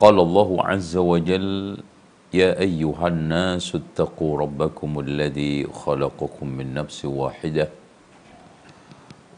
قال 0.00 0.20
الله 0.20 0.50
عز 0.64 0.96
وجل 0.96 1.78
يا 2.34 2.60
أيها 2.60 3.06
الناس 3.08 3.74
اتقوا 3.80 4.38
ربكم 4.38 5.00
الذي 5.00 5.66
خلقكم 5.72 6.46
من 6.48 6.74
نفس 6.74 7.04
واحدة 7.04 7.68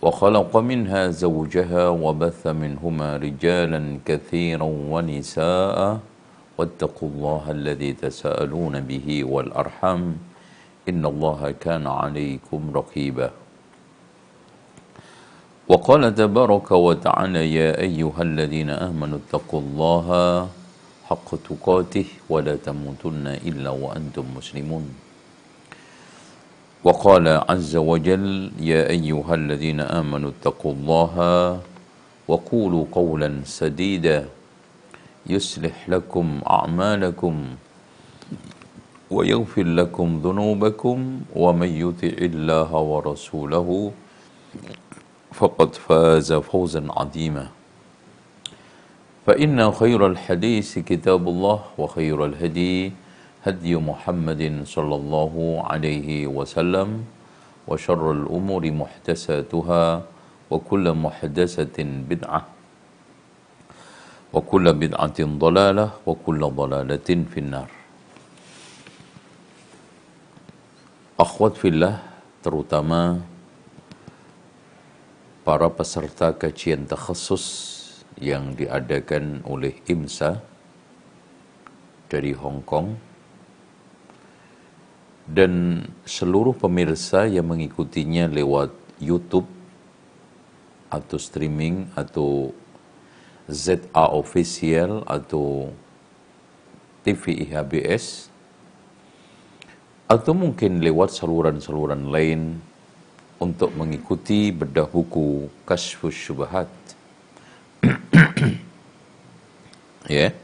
وخلق 0.02 0.56
منها 0.56 1.08
زوجها 1.08 1.88
وبث 1.88 2.46
منهما 2.46 3.16
رجالا 3.16 3.98
كثيرا 4.06 4.68
ونساء 4.92 5.98
واتقوا 6.58 7.08
الله 7.08 7.44
الذي 7.50 7.92
تساءلون 7.92 8.80
به 8.80 9.24
والأرحم 9.24 10.02
إن 10.88 11.02
الله 11.06 11.54
كان 11.60 11.86
عليكم 11.86 12.60
رقيبا. 12.74 13.30
وقال 15.68 16.14
تبارك 16.14 16.72
وتعالى 16.72 17.54
يا 17.54 17.70
أيها 17.80 18.22
الذين 18.22 18.70
آمنوا 18.70 19.18
اتقوا 19.18 19.60
الله 19.60 20.06
حق 21.08 21.28
تقاته 21.48 22.04
ولا 22.28 22.56
تموتن 22.56 23.26
إلا 23.48 23.70
وأنتم 23.70 24.24
مسلمون. 24.36 24.84
وقال 26.84 27.28
عز 27.48 27.76
وجل 27.76 28.52
يا 28.60 28.86
أيها 28.90 29.34
الذين 29.34 29.80
آمنوا 29.80 30.30
اتقوا 30.30 30.72
الله 30.72 31.14
وقولوا 32.28 32.84
قولا 32.92 33.40
سديدا 33.44 34.28
يصلح 35.26 35.88
لكم 35.88 36.40
أعمالكم 36.46 37.34
ويغفر 39.10 39.62
لكم 39.62 40.20
ذنوبكم 40.24 41.20
ومن 41.36 41.70
يطع 41.84 42.14
الله 42.30 42.70
ورسوله 42.74 43.92
فقد 45.32 45.74
فاز 45.74 46.32
فوزا 46.32 46.82
عظيما. 46.90 47.48
فإن 49.27 49.71
خير 49.71 50.07
الحديث 50.07 50.79
كتاب 50.79 51.23
الله 51.27 51.59
وخير 51.77 52.17
الهدي 52.25 52.91
هدي 53.43 53.73
محمد 53.75 54.43
صلى 54.67 54.95
الله 54.95 55.33
عليه 55.71 56.27
وسلم 56.27 56.89
وشر 57.67 58.05
الأمور 58.11 58.63
محدثاتها 58.71 59.85
وكل 60.51 60.85
محدثة 60.93 61.77
بدعة 61.83 62.41
وكل 64.33 64.65
بدعة 64.73 65.19
ضلالة 65.19 65.87
وكل 66.05 66.41
ضلالة 66.61 67.09
في 67.31 67.39
النار 67.39 67.69
Akhwat 71.13 71.55
fillah 71.61 72.01
terutama 72.41 73.21
para 75.45 75.69
peserta 75.69 76.33
kajian 76.33 76.89
takhasus 76.89 77.45
yang 78.18 78.54
diadakan 78.58 79.46
oleh 79.46 79.78
IMSA 79.86 80.42
dari 82.10 82.34
Hong 82.34 82.62
Kong 82.66 82.98
dan 85.28 85.84
seluruh 86.08 86.56
pemirsa 86.56 87.28
yang 87.28 87.52
mengikutinya 87.52 88.32
lewat 88.32 88.72
YouTube 88.98 89.46
atau 90.88 91.18
streaming 91.20 91.92
atau 91.92 92.56
ZA 93.48 94.08
official 94.12 95.04
atau 95.04 95.72
TV 97.04 97.48
IHBS 97.48 98.28
atau 100.08 100.32
mungkin 100.32 100.80
lewat 100.80 101.12
saluran-saluran 101.12 102.08
lain 102.08 102.56
untuk 103.36 103.70
mengikuti 103.76 104.48
bedah 104.48 104.88
buku 104.88 105.52
Kashfus 105.68 106.16
Syubhat. 106.16 106.68
Ya. 110.08 110.34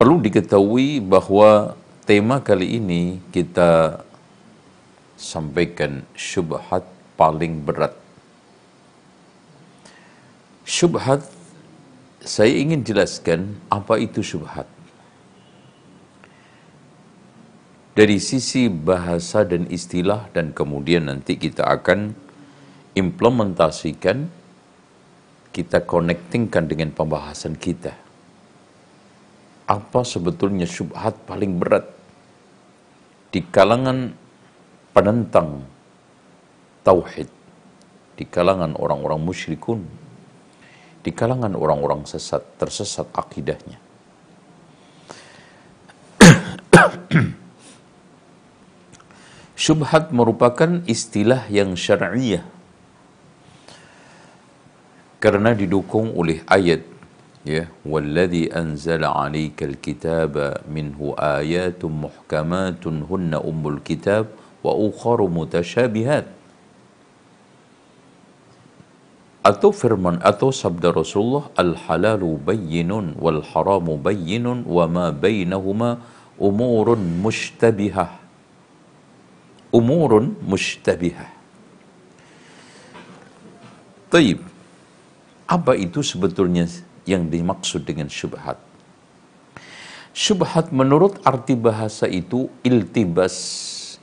Perlu 0.00 0.20
diketahui 0.20 1.00
bahwa 1.00 1.78
tema 2.04 2.42
kali 2.42 2.76
ini 2.76 3.22
kita 3.32 4.02
sampaikan 5.16 6.02
syubhat 6.18 6.84
paling 7.14 7.62
berat. 7.62 7.94
Syubhat 10.64 11.24
saya 12.24 12.52
ingin 12.56 12.84
jelaskan 12.84 13.56
apa 13.68 14.00
itu 14.00 14.24
syubhat. 14.24 14.68
dari 17.94 18.18
sisi 18.18 18.66
bahasa 18.66 19.46
dan 19.46 19.70
istilah 19.70 20.26
dan 20.34 20.50
kemudian 20.50 21.06
nanti 21.06 21.38
kita 21.38 21.62
akan 21.62 22.10
implementasikan 22.98 24.26
kita 25.54 25.86
connectingkan 25.86 26.66
dengan 26.66 26.90
pembahasan 26.90 27.54
kita. 27.54 27.94
Apa 29.70 30.02
sebetulnya 30.02 30.66
syubhat 30.66 31.14
paling 31.30 31.54
berat 31.62 31.86
di 33.30 33.38
kalangan 33.38 34.10
penentang 34.90 35.62
tauhid 36.82 37.30
di 38.18 38.26
kalangan 38.26 38.74
orang-orang 38.74 39.22
musyrikun 39.22 39.86
di 41.06 41.14
kalangan 41.14 41.54
orang-orang 41.54 42.02
sesat 42.02 42.42
tersesat 42.58 43.06
akidahnya? 43.14 43.78
Syubhat 49.54 50.10
merupakan 50.10 50.82
istilah 50.90 51.46
yang 51.46 51.78
syar'iyah 51.78 52.53
karena 55.24 55.56
didukung 55.56 56.12
oleh 56.20 56.44
ayat 56.56 56.84
ya 57.48 57.64
walladzi 57.92 58.52
anzala 58.60 59.08
'alaikal 59.16 59.72
kitaba 59.80 60.60
minhu 60.68 61.16
ayatun 61.16 62.04
muhkamatun 62.04 63.08
hunna 63.08 63.40
ummul 63.40 63.80
kitab 63.80 64.28
wa 64.60 64.76
ukharu 64.76 65.28
mutasyabihat 65.32 66.28
atau 69.44 69.70
firman 69.80 70.20
atau 70.20 70.52
sabda 70.52 70.92
Rasulullah 70.92 71.48
al 71.56 71.72
halalu 71.88 72.36
bayyinun 72.50 73.16
wal 73.24 73.40
haramu 73.40 73.96
bayyinun 73.96 74.68
wa 74.76 74.84
ma 74.88 75.06
bainahuma 75.24 76.04
umurun 76.36 77.00
mushtabihah 77.24 78.24
umurun 79.74 80.38
mushtabihah. 80.46 81.26
Taib. 84.14 84.53
Apa 85.44 85.76
itu 85.76 86.00
sebetulnya 86.00 86.64
yang 87.04 87.28
dimaksud 87.28 87.84
dengan 87.84 88.08
syubhat? 88.08 88.56
Syubhat 90.14 90.70
menurut 90.70 91.20
arti 91.26 91.58
bahasa 91.58 92.08
itu 92.08 92.48
iltibas, 92.64 93.36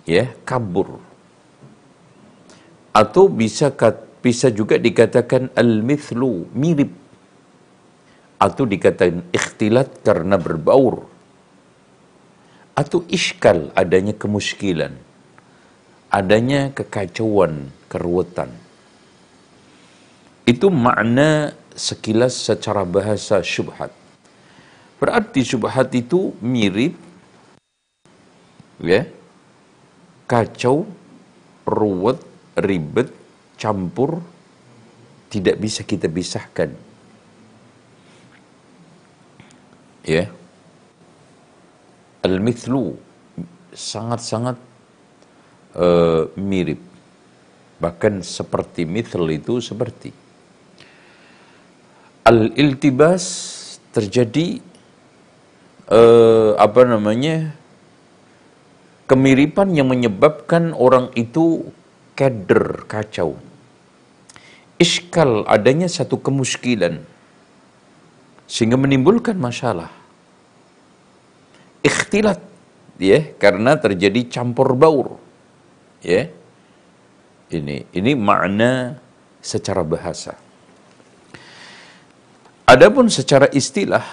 ya, 0.05 0.29
kabur. 0.45 1.01
Atau 2.91 3.31
bisa 3.31 3.71
bisa 4.21 4.51
juga 4.51 4.75
dikatakan 4.77 5.49
al-mithlu, 5.57 6.51
mirip. 6.51 6.91
Atau 8.37 8.67
dikatakan 8.67 9.25
ikhtilat 9.31 10.03
karena 10.03 10.35
berbaur. 10.35 11.07
Atau 12.75 13.07
iskal, 13.07 13.71
adanya 13.73 14.13
kemuskilan 14.13 15.11
adanya 16.11 16.75
kekacauan, 16.75 17.71
keruwetan. 17.87 18.51
Itu 20.51 20.67
makna 20.67 21.55
sekilas 21.71 22.35
secara 22.35 22.83
bahasa 22.83 23.39
syubhat. 23.39 23.95
Berarti 24.99 25.47
syubhat 25.47 25.95
itu 25.95 26.35
mirip 26.43 26.99
ya, 28.83 29.07
kacau, 30.27 30.83
ruwet, 31.63 32.19
ribet, 32.59 33.07
campur, 33.55 34.19
tidak 35.31 35.55
bisa 35.55 35.87
kita 35.87 36.11
pisahkan. 36.11 36.75
Ya. 40.03 40.27
Al-mithlu 42.27 42.99
sangat-sangat 43.71 44.59
uh, 45.79 46.27
mirip. 46.35 46.83
Bahkan 47.81 48.21
seperti 48.21 48.85
mithl 48.85 49.25
itu 49.33 49.57
seperti. 49.57 50.20
Al-iltibas 52.21 53.23
terjadi 53.91 54.61
uh, 55.89 56.53
apa 56.55 56.85
namanya 56.85 57.57
kemiripan 59.09 59.73
yang 59.75 59.89
menyebabkan 59.91 60.71
orang 60.77 61.09
itu 61.17 61.67
keder, 62.15 62.85
kacau. 62.85 63.35
Iskal 64.77 65.45
adanya 65.45 65.89
satu 65.89 66.21
kemuskilan 66.21 67.01
sehingga 68.45 68.77
menimbulkan 68.77 69.37
masalah. 69.37 69.89
Ikhtilat 71.81 72.37
ya 73.01 73.33
karena 73.41 73.77
terjadi 73.81 74.29
campur 74.29 74.77
baur. 74.77 75.17
Ya. 76.05 76.29
Ini 77.51 77.89
ini 77.91 78.11
makna 78.15 78.95
secara 79.43 79.83
bahasa. 79.83 80.39
Adapun 82.71 83.11
secara 83.11 83.51
istilah 83.51 84.05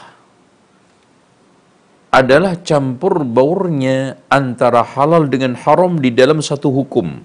adalah 2.11 2.59
campur 2.59 3.23
baurnya 3.23 4.19
antara 4.27 4.83
halal 4.83 5.31
dengan 5.31 5.55
haram 5.55 5.95
di 6.03 6.11
dalam 6.11 6.43
satu 6.43 6.67
hukum. 6.75 7.23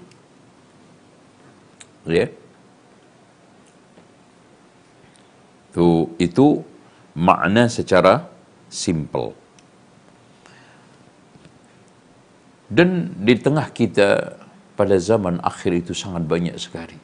Ya. 2.06 2.30
Itu, 5.74 6.14
itu 6.22 6.62
makna 7.18 7.66
secara 7.66 8.30
simple. 8.70 9.34
Dan 12.70 13.10
di 13.26 13.34
tengah 13.34 13.74
kita 13.74 14.38
pada 14.78 14.94
zaman 15.02 15.42
akhir 15.42 15.82
itu 15.82 15.98
sangat 15.98 16.22
banyak 16.30 16.54
sekali. 16.62 17.03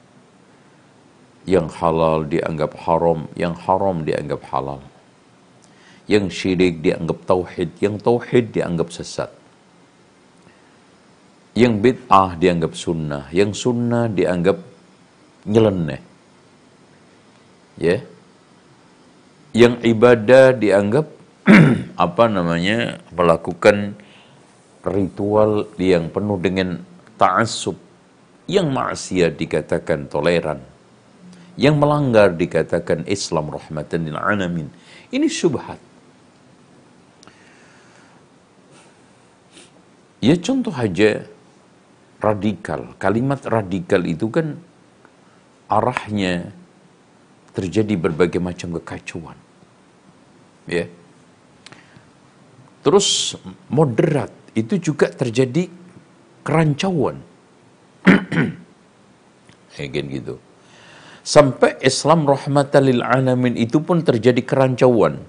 Yang 1.48 1.68
halal 1.80 2.28
dianggap 2.28 2.76
haram, 2.84 3.28
yang 3.36 3.56
haram 3.56 4.04
dianggap 4.04 4.44
halal 4.52 4.80
yang 6.10 6.26
syirik 6.26 6.82
dianggap 6.82 7.22
tauhid, 7.22 7.70
yang 7.78 7.94
tauhid 7.94 8.50
dianggap 8.50 8.90
sesat. 8.90 9.30
Yang 11.54 11.74
bid'ah 11.78 12.34
dianggap 12.34 12.74
sunnah, 12.74 13.30
yang 13.30 13.54
sunnah 13.54 14.10
dianggap 14.10 14.58
nyeleneh. 15.46 16.02
Ya. 17.78 18.02
Yang 19.54 19.74
ibadah 19.86 20.50
dianggap 20.58 21.06
apa 22.06 22.24
namanya? 22.26 22.98
melakukan 23.14 23.94
ritual 24.82 25.70
yang 25.78 26.10
penuh 26.10 26.38
dengan 26.42 26.82
ta'assub. 27.14 27.78
Yang 28.50 28.66
maksiat 28.74 29.32
dikatakan 29.38 30.10
toleran. 30.10 30.69
Yang 31.58 31.76
melanggar 31.78 32.34
dikatakan 32.34 33.06
Islam 33.10 33.50
rahmatan 33.50 34.06
lil 34.06 34.18
alamin. 34.18 34.68
Ini 35.10 35.26
syubhat. 35.26 35.78
Ya 40.20 40.36
contoh 40.36 40.74
aja 40.76 41.24
radikal. 42.20 42.92
Kalimat 43.00 43.40
radikal 43.48 44.04
itu 44.04 44.28
kan 44.28 44.60
arahnya 45.66 46.52
terjadi 47.56 47.96
berbagai 47.96 48.38
macam 48.38 48.76
kekacauan. 48.78 49.38
Ya. 50.68 50.86
Terus 52.84 53.36
moderat 53.72 54.30
itu 54.52 54.76
juga 54.76 55.08
terjadi 55.08 55.72
kerancauan. 56.44 57.16
Kayak 59.74 60.04
gitu. 60.12 60.36
Sampai 61.20 61.76
Islam 61.84 62.24
rahmatan 62.24 62.82
lil 62.88 63.04
alamin 63.04 63.54
itu 63.56 63.84
pun 63.84 64.00
terjadi 64.00 64.40
kerancauan. 64.40 65.20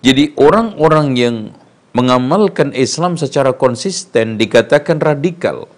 Jadi 0.00 0.36
orang-orang 0.36 1.08
yang 1.16 1.36
mengamalkan 1.94 2.72
Islam 2.72 3.14
secara 3.20 3.54
konsisten 3.54 4.36
dikatakan 4.40 5.00
radikal. 5.00 5.70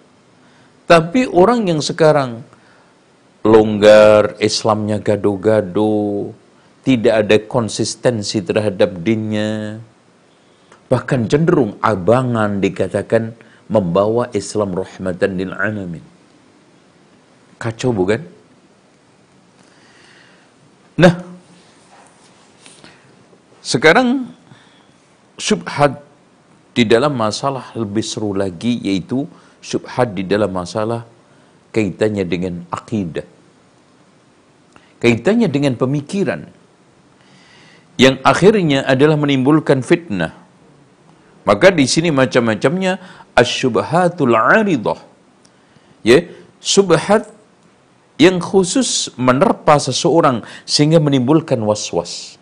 Tapi 0.87 1.27
orang 1.27 1.67
yang 1.67 1.83
sekarang 1.83 2.43
longgar, 3.43 4.39
Islamnya 4.39 4.99
gado-gado, 5.03 6.31
tidak 6.87 7.13
ada 7.27 7.37
konsistensi 7.43 8.39
terhadap 8.39 8.95
dinnya, 9.03 9.83
bahkan 10.87 11.27
cenderung 11.27 11.75
abangan 11.83 12.63
dikatakan 12.63 13.35
membawa 13.67 14.31
Islam 14.31 14.71
rahmatan 14.71 15.35
lil 15.35 15.51
alamin. 15.51 16.03
Kacau 17.59 17.91
bukan? 17.91 18.36
Nah, 20.97 21.13
sekarang 23.61 24.33
subhat 25.37 26.01
di 26.73 26.81
dalam 26.89 27.13
masalah 27.13 27.69
lebih 27.77 28.01
seru 28.01 28.33
lagi 28.33 28.81
yaitu 28.81 29.29
syubhat 29.61 30.17
di 30.17 30.25
dalam 30.25 30.49
masalah 30.49 31.05
kaitannya 31.69 32.25
dengan 32.25 32.65
akidah. 32.73 33.25
Kaitannya 34.97 35.45
dengan 35.45 35.77
pemikiran 35.77 36.49
yang 38.01 38.17
akhirnya 38.25 38.81
adalah 38.81 39.13
menimbulkan 39.21 39.85
fitnah. 39.85 40.33
Maka 41.45 41.69
di 41.69 41.85
sini 41.85 42.09
macam-macamnya 42.09 42.97
asyubhatul 43.37 44.33
aridah. 44.33 44.97
Ya, 46.01 46.25
subhat 46.57 47.36
yang 48.17 48.41
khusus 48.41 49.13
menerpa 49.15 49.77
seseorang 49.77 50.41
sehingga 50.65 50.97
menimbulkan 50.97 51.61
was-was. 51.61 52.37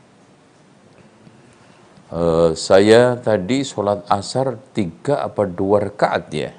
Uh, 2.16 2.56
saya 2.56 3.20
tadi 3.20 3.68
sholat 3.68 4.08
asar 4.08 4.56
tiga 4.72 5.20
apa 5.20 5.44
dua 5.44 5.84
rakaat 5.92 6.32
ya. 6.32 6.52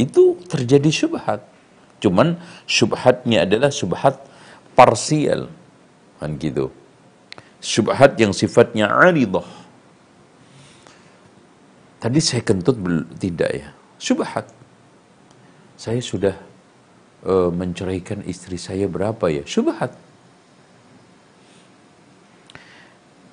Itu 0.00 0.40
terjadi 0.48 0.88
syubhat. 0.88 1.44
Cuman 2.00 2.40
syubhatnya 2.64 3.44
adalah 3.44 3.68
syubhat 3.68 4.24
parsial. 4.72 5.52
Kan 6.16 6.40
gitu. 6.40 6.72
Syubhat 7.60 8.16
yang 8.16 8.32
sifatnya 8.32 8.88
aridah. 8.88 9.46
Tadi 12.00 12.18
saya 12.18 12.42
kentut 12.42 12.80
tidak 13.20 13.50
ya. 13.52 13.68
Syubhat. 14.00 14.48
Saya 15.76 16.02
sudah 16.02 16.34
uh, 17.26 17.50
menceraikan 17.50 18.22
istri 18.26 18.58
saya 18.58 18.86
berapa 18.86 19.26
ya? 19.30 19.42
Syubhat 19.46 19.94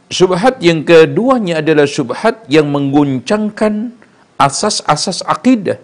Subhat 0.09 0.57
yang 0.65 0.81
keduanya 0.81 1.61
adalah 1.61 1.85
subhat 1.85 2.41
yang 2.49 2.73
mengguncangkan 2.73 3.93
asas-asas 4.41 5.21
akidah. 5.21 5.77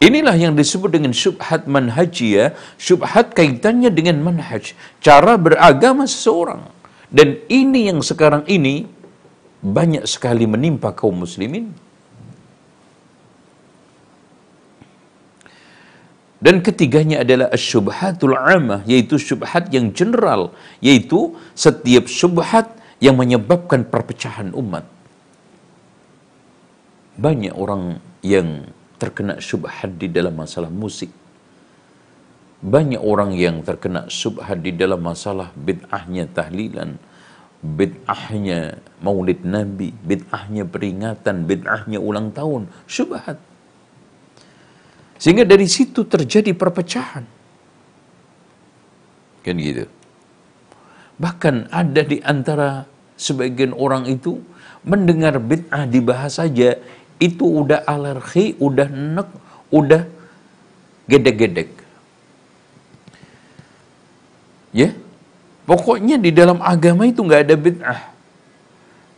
Inilah 0.00 0.32
yang 0.32 0.56
disebut 0.56 0.96
dengan 0.96 1.12
subhat 1.12 1.68
manhajiyah, 1.68 2.56
subhat 2.80 3.36
kaitannya 3.36 3.92
dengan 3.92 4.24
manhaj, 4.24 4.72
cara 5.04 5.36
beragama 5.36 6.08
seseorang. 6.08 6.64
Dan 7.12 7.36
ini 7.52 7.92
yang 7.92 8.00
sekarang 8.00 8.48
ini 8.48 8.88
banyak 9.60 10.08
sekali 10.08 10.48
menimpa 10.48 10.96
kaum 10.96 11.20
muslimin. 11.20 11.68
Dan 16.40 16.64
ketiganya 16.64 17.20
adalah 17.20 17.52
syubhatul 17.52 18.32
amah, 18.32 18.80
yaitu 18.88 19.20
syubhat 19.20 19.68
yang 19.76 19.92
general, 19.92 20.56
yaitu 20.80 21.36
setiap 21.52 22.08
syubhat 22.08 22.72
yang 22.96 23.20
menyebabkan 23.20 23.84
perpecahan 23.84 24.56
umat. 24.56 24.88
Banyak 27.20 27.52
orang 27.52 28.00
yang 28.24 28.64
terkena 28.96 29.36
syubhat 29.36 30.00
di 30.00 30.08
dalam 30.08 30.32
masalah 30.32 30.72
musik. 30.72 31.12
Banyak 32.64 33.00
orang 33.00 33.36
yang 33.36 33.60
terkena 33.60 34.08
syubhat 34.08 34.64
di 34.64 34.72
dalam 34.72 35.04
masalah 35.04 35.52
bid'ahnya 35.52 36.24
tahlilan, 36.32 36.96
bid'ahnya 37.60 38.80
maulid 39.04 39.44
nabi, 39.44 39.92
bid'ahnya 39.92 40.64
peringatan, 40.64 41.44
bid'ahnya 41.44 42.00
ulang 42.00 42.32
tahun, 42.32 42.68
syubhat. 42.88 43.49
Sehingga 45.20 45.44
dari 45.44 45.68
situ 45.68 46.08
terjadi 46.08 46.56
perpecahan. 46.56 47.28
Kan 49.44 49.56
gitu. 49.60 49.84
Bahkan 51.20 51.68
ada 51.68 52.00
di 52.00 52.24
antara 52.24 52.88
sebagian 53.20 53.76
orang 53.76 54.08
itu 54.08 54.40
mendengar 54.80 55.36
bid'ah 55.36 55.84
dibahas 55.84 56.40
saja 56.40 56.80
itu 57.20 57.44
udah 57.44 57.84
alergi, 57.84 58.56
udah 58.56 58.88
nek, 58.88 59.28
udah 59.68 60.08
gedek-gedek. 61.04 61.68
Ya, 64.72 64.96
pokoknya 65.68 66.16
di 66.16 66.32
dalam 66.32 66.64
agama 66.64 67.04
itu 67.04 67.20
nggak 67.20 67.42
ada 67.44 67.56
bid'ah. 67.60 68.00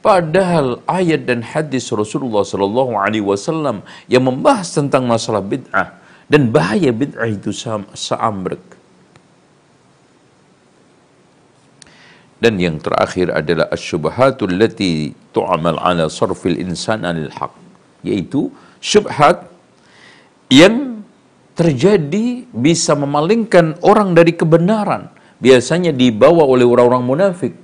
Padahal 0.03 0.83
ayat 0.91 1.31
dan 1.31 1.47
hadis 1.47 1.87
Rasulullah 1.95 2.43
Sallallahu 2.43 2.99
Alaihi 2.99 3.23
Wasallam 3.23 3.87
yang 4.11 4.27
membahas 4.27 4.75
tentang 4.75 5.07
masalah 5.07 5.39
bid'ah 5.39 5.95
dan 6.27 6.51
bahaya 6.51 6.91
bid'ah 6.91 7.31
itu 7.31 7.55
seambrek. 7.95 8.63
Dan 12.43 12.59
yang 12.59 12.83
terakhir 12.83 13.31
adalah 13.31 13.71
asyubhatul 13.71 14.59
lati 14.59 15.15
tu'amal 15.31 15.79
ala 15.79 16.11
sarfil 16.11 16.59
insan 16.59 17.07
anil 17.07 17.31
haq. 17.39 17.55
Yaitu 18.03 18.51
syubhat 18.83 19.47
yang 20.51 21.07
terjadi 21.55 22.43
bisa 22.51 22.99
memalingkan 22.99 23.79
orang 23.87 24.19
dari 24.19 24.35
kebenaran. 24.35 25.07
Biasanya 25.39 25.95
dibawa 25.95 26.43
oleh 26.43 26.67
orang-orang 26.67 27.07
munafik. 27.07 27.55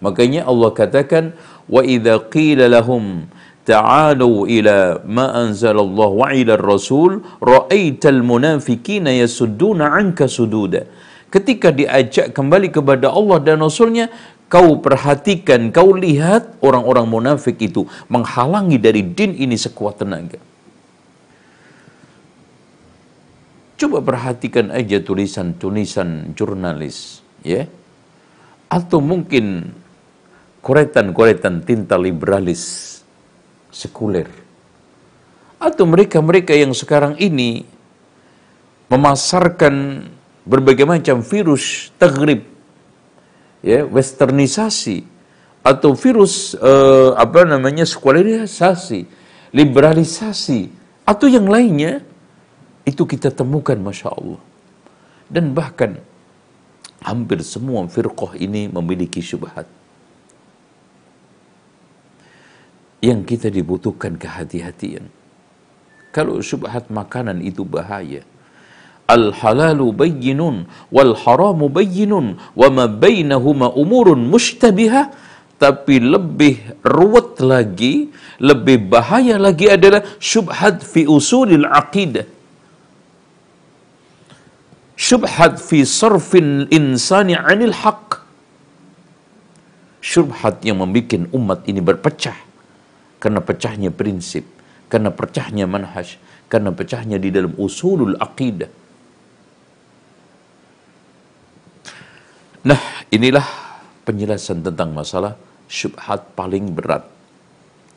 Makanya 0.00 0.48
Allah 0.48 0.70
katakan, 0.72 1.36
وإذا 1.68 2.30
قيل 2.30 2.70
لهم 2.70 3.26
تعالوا 3.62 4.38
إلى 4.46 5.06
ما 5.06 5.26
أنزل 5.46 5.76
الله 5.78 6.10
وإلى 6.22 6.52
الرسول 6.58 7.12
رأيت 7.42 8.02
المنافقين 8.06 9.06
يسدون 9.06 9.80
عنك 9.82 10.26
سدودا 10.26 10.82
ketika 11.32 11.72
diajak 11.72 12.36
kembali 12.36 12.68
kepada 12.68 13.08
Allah 13.08 13.40
dan 13.40 13.64
Rasulnya 13.64 14.12
kau 14.52 14.84
perhatikan 14.84 15.72
kau 15.72 15.96
lihat 15.96 16.60
orang-orang 16.60 17.08
munafik 17.08 17.56
itu 17.56 17.88
menghalangi 18.12 18.76
dari 18.76 19.00
din 19.00 19.32
ini 19.32 19.56
sekuat 19.56 20.04
tenaga. 20.04 20.36
Coba 23.80 23.98
perhatikan 24.04 24.68
aja 24.70 25.00
tulisan-tulisan 25.00 26.36
jurnalis 26.36 27.24
ya. 27.40 27.64
Atau 28.68 29.00
mungkin 29.00 29.72
koretan-koretan 30.62 31.66
tinta 31.66 31.98
liberalis 31.98 33.02
sekuler. 33.68 34.30
Atau 35.58 35.86
mereka-mereka 35.86 36.54
yang 36.54 36.70
sekarang 36.74 37.18
ini 37.18 37.66
memasarkan 38.86 40.06
berbagai 40.46 40.86
macam 40.86 41.22
virus 41.22 41.90
tagrib, 41.98 42.46
ya, 43.62 43.86
westernisasi, 43.86 45.06
atau 45.62 45.94
virus 45.94 46.58
uh, 46.58 47.14
apa 47.14 47.46
namanya 47.46 47.86
sekularisasi, 47.86 49.06
liberalisasi, 49.54 50.66
atau 51.06 51.26
yang 51.30 51.46
lainnya, 51.46 52.02
itu 52.82 53.06
kita 53.06 53.30
temukan 53.30 53.78
Masya 53.78 54.10
Allah. 54.10 54.42
Dan 55.30 55.54
bahkan 55.54 55.96
hampir 57.00 57.40
semua 57.46 57.86
firqah 57.86 58.34
ini 58.36 58.66
memiliki 58.66 59.22
syubhat. 59.22 59.81
Yang 63.02 63.20
kita 63.34 63.48
dibutuhkan 63.50 64.14
kehati-hatian. 64.14 65.10
Kalau 66.14 66.38
syubhat 66.38 66.86
makanan 66.86 67.42
itu 67.42 67.66
bahaya, 67.66 68.22
al-halalu 69.10 69.90
bayyinun 69.90 70.70
wal 70.94 71.12
haramu 71.18 71.66
bayyinun 71.66 72.38
wa 72.54 72.68
ma 72.70 72.86
bainahuma 72.86 73.74
umurun 73.74 74.30
mushtabihah 74.30 75.10
tapi 75.62 76.02
lebih 76.02 76.58
ruwet 76.82 77.38
lagi, 77.38 78.10
lebih 78.42 78.82
bahaya 78.90 79.38
lagi 79.38 79.70
adalah 79.70 80.02
syubhat 80.18 80.82
fi 80.82 81.06
usulil 81.06 81.70
aqidah. 81.70 82.26
Syubhat 84.98 85.62
fi 85.62 85.86
sarfin 85.86 86.66
insani 86.66 87.38
anil 87.38 87.70
haq. 87.78 88.26
Syubhat 90.02 90.66
yang 90.66 90.82
membuat 90.82 91.30
umat 91.30 91.62
ini 91.70 91.78
berpecah. 91.78 92.51
Karena 93.22 93.38
pecahnya 93.38 93.94
prinsip, 93.94 94.42
karena 94.90 95.14
pecahnya 95.14 95.70
manhaj, 95.70 96.18
karena 96.50 96.74
pecahnya 96.74 97.22
di 97.22 97.30
dalam 97.30 97.54
usulul 97.54 98.18
aqidah. 98.18 98.66
Nah, 102.66 102.80
inilah 103.14 103.46
penjelasan 104.02 104.66
tentang 104.66 104.90
masalah 104.90 105.38
syubhat 105.70 106.34
paling 106.34 106.74
berat. 106.74 107.06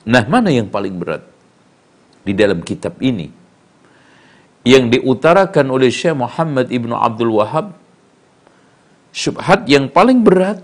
Nah, 0.06 0.22
mana 0.30 0.54
yang 0.54 0.70
paling 0.70 0.94
berat? 0.94 1.26
Di 2.22 2.34
dalam 2.38 2.62
kitab 2.62 2.98
ini. 3.02 3.30
Yang 4.66 4.98
diutarakan 4.98 5.70
oleh 5.70 5.94
Syekh 5.94 6.18
Muhammad 6.18 6.70
Ibnu 6.70 6.94
Abdul 6.98 7.34
Wahab, 7.38 7.78
syubhat 9.14 9.70
yang 9.70 9.90
paling 9.90 10.26
berat 10.26 10.62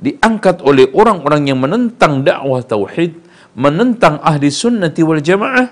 diangkat 0.00 0.60
oleh 0.64 0.88
orang-orang 0.92 1.48
yang 1.48 1.60
menentang 1.60 2.24
dakwah 2.24 2.64
tauhid, 2.64 3.25
menentang 3.56 4.20
ahli 4.20 4.52
sunnati 4.52 5.00
wal 5.00 5.24
jamaah, 5.24 5.66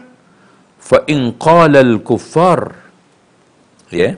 fa 0.80 1.04
in 1.06 1.36
qala 1.36 1.84
al 1.84 2.00
kuffar. 2.00 2.72
Ya. 3.92 4.16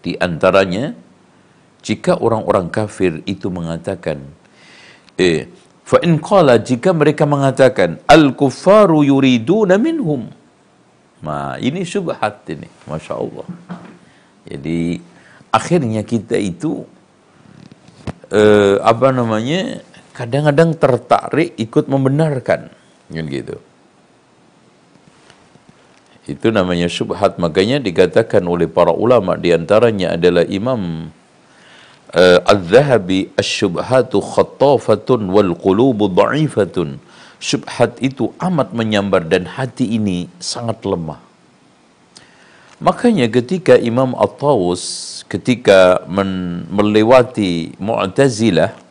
Di 0.00 0.16
antaranya 0.16 0.96
jika 1.84 2.16
orang-orang 2.18 2.72
kafir 2.72 3.20
itu 3.28 3.48
mengatakan 3.52 4.20
eh 5.20 5.48
fa 5.84 6.00
in 6.00 6.16
qala 6.20 6.60
jika 6.60 6.96
mereka 6.96 7.28
mengatakan 7.28 8.00
al 8.08 8.32
kuffaru 8.32 9.04
yuriduna 9.04 9.76
minhum. 9.76 10.28
Nah 11.24 11.56
ini 11.56 11.84
syubhat 11.88 12.44
ini 12.52 12.68
masya 12.84 13.16
Allah 13.16 13.48
jadi 14.44 15.00
akhirnya 15.48 16.04
kita 16.04 16.36
itu 16.36 16.84
eh, 18.28 18.76
apa 18.80 19.08
namanya 19.08 19.80
kadang-kadang 20.14 20.78
tertarik 20.78 21.52
ikut 21.58 21.90
membenarkan. 21.90 22.70
Kan 23.10 23.26
gitu. 23.28 23.58
Itu 26.24 26.48
namanya 26.48 26.88
syubhat. 26.88 27.36
Makanya 27.36 27.82
dikatakan 27.82 28.40
oleh 28.48 28.64
para 28.70 28.94
ulama 28.94 29.36
di 29.36 29.52
antaranya 29.52 30.16
adalah 30.16 30.46
Imam 30.48 31.12
uh, 32.14 32.40
Al-Zahabi 32.48 33.34
Asyubhatu 33.36 34.24
khattafatun 34.24 35.28
wal 35.28 35.52
qulubu 35.52 36.08
dha'ifatun. 36.08 36.96
Syubhat 37.42 38.00
itu 38.00 38.32
amat 38.40 38.72
menyambar 38.72 39.28
dan 39.28 39.44
hati 39.44 39.84
ini 39.84 40.32
sangat 40.40 40.80
lemah. 40.80 41.20
Makanya 42.80 43.28
ketika 43.28 43.76
Imam 43.76 44.16
At-Tawus 44.16 45.12
ketika 45.28 46.04
men 46.08 46.64
melewati 46.72 47.76
Mu'tazilah 47.76 48.83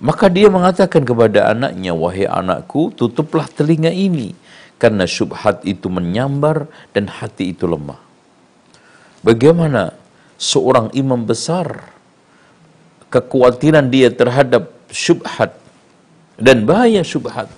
maka 0.00 0.32
dia 0.32 0.48
mengatakan 0.48 1.04
kepada 1.04 1.52
anaknya 1.52 1.92
wahai 1.92 2.24
anakku 2.24 2.88
tutuplah 2.96 3.44
telinga 3.52 3.92
ini 3.92 4.32
karena 4.80 5.04
syubhat 5.04 5.60
itu 5.68 5.92
menyambar 5.92 6.64
dan 6.96 7.04
hati 7.04 7.52
itu 7.52 7.68
lemah. 7.68 8.00
Bagaimana 9.20 9.92
seorang 10.40 10.88
imam 10.96 11.28
besar 11.28 11.92
kekhawatiran 13.12 13.92
dia 13.92 14.08
terhadap 14.08 14.72
syubhat 14.88 15.52
dan 16.40 16.64
bahaya 16.64 17.04
syubhat 17.04 17.52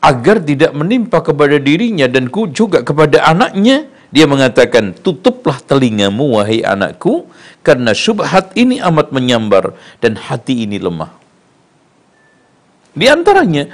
agar 0.00 0.40
tidak 0.40 0.72
menimpa 0.72 1.20
kepada 1.20 1.60
dirinya 1.60 2.08
dan 2.08 2.32
juga 2.56 2.80
kepada 2.80 3.28
anaknya 3.28 3.92
dia 4.08 4.24
mengatakan 4.24 4.96
tutuplah 4.96 5.60
telingamu 5.60 6.40
wahai 6.40 6.64
anakku 6.64 7.28
karena 7.60 7.92
syubhat 7.92 8.56
ini 8.56 8.80
amat 8.80 9.12
menyambar 9.12 9.76
dan 10.00 10.16
hati 10.16 10.64
ini 10.64 10.80
lemah 10.80 11.21
di 12.92 13.06
antaranya 13.08 13.68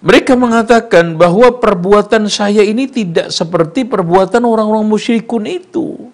mereka 0.00 0.36
mengatakan 0.36 1.16
bahwa 1.16 1.56
perbuatan 1.56 2.28
saya 2.28 2.60
ini 2.62 2.86
tidak 2.86 3.32
seperti 3.32 3.82
perbuatan 3.88 4.44
orang-orang 4.44 4.86
musyrikun 4.86 5.48
itu. 5.48 6.12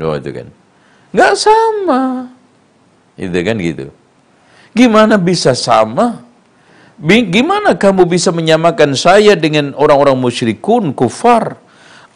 Oh, 0.00 0.14
itu 0.16 0.30
kan. 0.34 0.48
Nggak 1.14 1.34
sama. 1.36 2.32
Itu 3.14 3.38
kan 3.44 3.56
gitu. 3.60 3.86
Gimana 4.72 5.14
bisa 5.18 5.52
sama? 5.52 6.26
Gimana 6.98 7.78
kamu 7.78 8.10
bisa 8.10 8.34
menyamakan 8.34 8.98
saya 8.98 9.38
dengan 9.38 9.70
orang-orang 9.78 10.18
musyrikun, 10.18 10.90
kufar? 10.90 11.54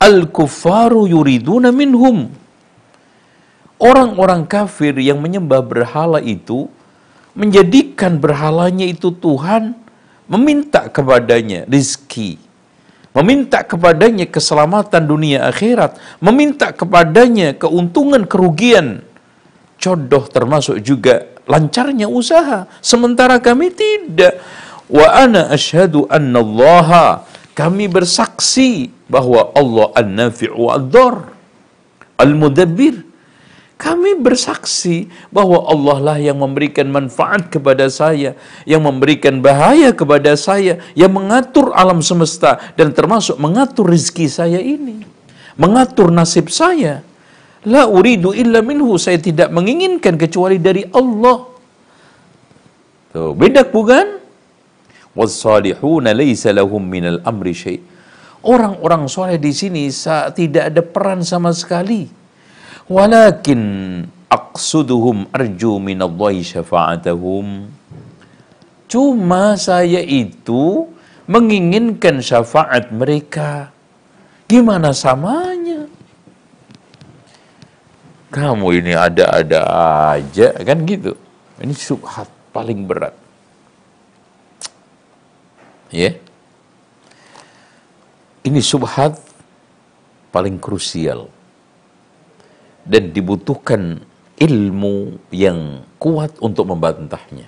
Al-kufaru 0.02 1.06
yuriduna 1.06 1.70
minhum. 1.70 2.26
Orang-orang 3.78 4.46
kafir 4.50 4.98
yang 4.98 5.22
menyembah 5.22 5.62
berhala 5.62 6.18
itu 6.18 6.66
menjadikan 7.32 8.20
berhalanya 8.20 8.84
itu 8.84 9.12
Tuhan, 9.12 9.76
meminta 10.28 10.88
kepadanya 10.88 11.64
rizki, 11.68 12.36
meminta 13.12 13.64
kepadanya 13.64 14.28
keselamatan 14.28 15.04
dunia 15.04 15.48
akhirat, 15.48 15.96
meminta 16.20 16.72
kepadanya 16.72 17.56
keuntungan 17.56 18.24
kerugian 18.28 19.04
jodoh 19.82 20.24
termasuk 20.30 20.78
juga 20.78 21.26
lancarnya 21.50 22.06
usaha. 22.06 22.70
Sementara 22.78 23.42
kami 23.42 23.74
tidak. 23.74 24.38
Wa 24.86 25.26
ana 25.26 25.50
asyhadu 25.50 26.06
anna 26.06 26.38
Allah 26.38 26.88
kami 27.56 27.88
bersaksi 27.90 28.92
bahwa 29.10 29.50
Allah 29.52 29.90
an-nafi'u 29.98 30.70
ad-dar 30.70 31.32
al-mudabbir. 32.16 33.11
Kami 33.82 34.14
bersaksi 34.14 35.10
bahwa 35.34 35.66
Allah 35.66 35.98
lah 35.98 36.18
yang 36.22 36.38
memberikan 36.38 36.86
manfaat 36.86 37.50
kepada 37.50 37.90
saya, 37.90 38.38
yang 38.62 38.86
memberikan 38.86 39.42
bahaya 39.42 39.90
kepada 39.90 40.38
saya, 40.38 40.78
yang 40.94 41.10
mengatur 41.10 41.74
alam 41.74 41.98
semesta 41.98 42.62
dan 42.78 42.94
termasuk 42.94 43.42
mengatur 43.42 43.90
rizki 43.90 44.30
saya 44.30 44.62
ini, 44.62 45.02
mengatur 45.58 46.14
nasib 46.14 46.46
saya. 46.46 47.02
La 47.66 47.90
uridu 47.90 48.30
illa 48.30 48.62
minhu. 48.62 48.94
Saya 49.02 49.18
tidak 49.18 49.50
menginginkan 49.50 50.14
kecuali 50.14 50.62
dari 50.62 50.86
Allah. 50.94 51.42
Tuh, 53.10 53.34
beda 53.34 53.66
bukan? 53.66 54.22
Wassalihuna 55.18 56.14
laysa 56.14 56.54
lahum 56.54 56.86
minal 56.86 57.18
amri 57.26 57.50
syai'. 57.50 57.82
Orang-orang 58.46 59.10
soleh 59.10 59.42
di 59.42 59.50
sini 59.50 59.90
tidak 60.38 60.70
ada 60.70 60.82
peran 60.86 61.26
sama 61.26 61.50
sekali. 61.50 62.21
Walakin 62.92 63.62
aqsuduhum 64.28 65.32
arju 65.32 65.80
minallahi 65.80 66.44
syafa'atahum. 66.44 67.72
Cuma 68.84 69.56
saya 69.56 70.04
itu 70.04 70.92
menginginkan 71.24 72.20
syafaat 72.20 72.92
mereka. 72.92 73.72
Gimana 74.44 74.92
samanya? 74.92 75.88
Kamu 78.28 78.68
ini 78.76 78.92
ada-ada 78.92 79.60
aja, 80.12 80.52
kan 80.60 80.84
gitu. 80.84 81.16
Ini 81.64 81.72
subhat 81.72 82.28
paling 82.52 82.84
berat. 82.84 83.16
Ya. 85.88 86.12
Yeah? 86.12 86.14
Ini 88.52 88.60
subhat 88.60 89.16
paling 90.28 90.60
krusial 90.60 91.32
dan 92.82 93.14
dibutuhkan 93.14 94.02
ilmu 94.38 95.22
yang 95.30 95.86
kuat 96.02 96.34
untuk 96.42 96.66
membantahnya. 96.70 97.46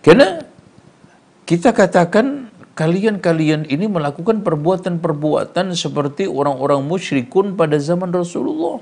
Karena 0.00 0.44
kita 1.48 1.72
katakan 1.72 2.52
kalian-kalian 2.76 3.68
ini 3.68 3.88
melakukan 3.88 4.40
perbuatan-perbuatan 4.40 5.76
seperti 5.76 6.28
orang-orang 6.28 6.84
musyrikun 6.84 7.56
pada 7.56 7.76
zaman 7.76 8.12
Rasulullah. 8.12 8.80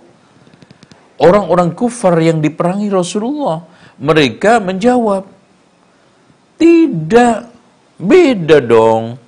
Orang-orang 1.18 1.74
kufar 1.74 2.14
yang 2.22 2.38
diperangi 2.38 2.94
Rasulullah, 2.94 3.66
mereka 3.98 4.62
menjawab, 4.62 5.26
tidak, 6.54 7.50
beda 7.98 8.62
dong 8.62 9.18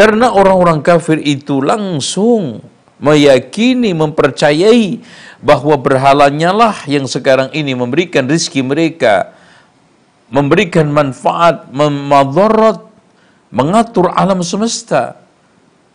karena 0.00 0.32
orang-orang 0.32 0.80
kafir 0.80 1.18
itu 1.20 1.60
langsung 1.60 2.62
meyakini, 3.00 3.96
mempercayai 3.96 5.00
bahwa 5.40 5.80
berhalanya 5.80 6.52
lah 6.52 6.76
yang 6.84 7.08
sekarang 7.08 7.48
ini 7.56 7.72
memberikan 7.72 8.28
rizki 8.28 8.60
mereka, 8.60 9.32
memberikan 10.28 10.92
manfaat, 10.92 11.72
memadarat, 11.72 12.84
mengatur 13.48 14.12
alam 14.12 14.44
semesta. 14.44 15.16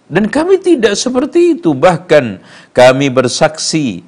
Dan 0.06 0.30
kami 0.30 0.62
tidak 0.62 0.94
seperti 0.98 1.58
itu. 1.58 1.74
Bahkan 1.74 2.40
kami 2.74 3.10
bersaksi 3.10 4.06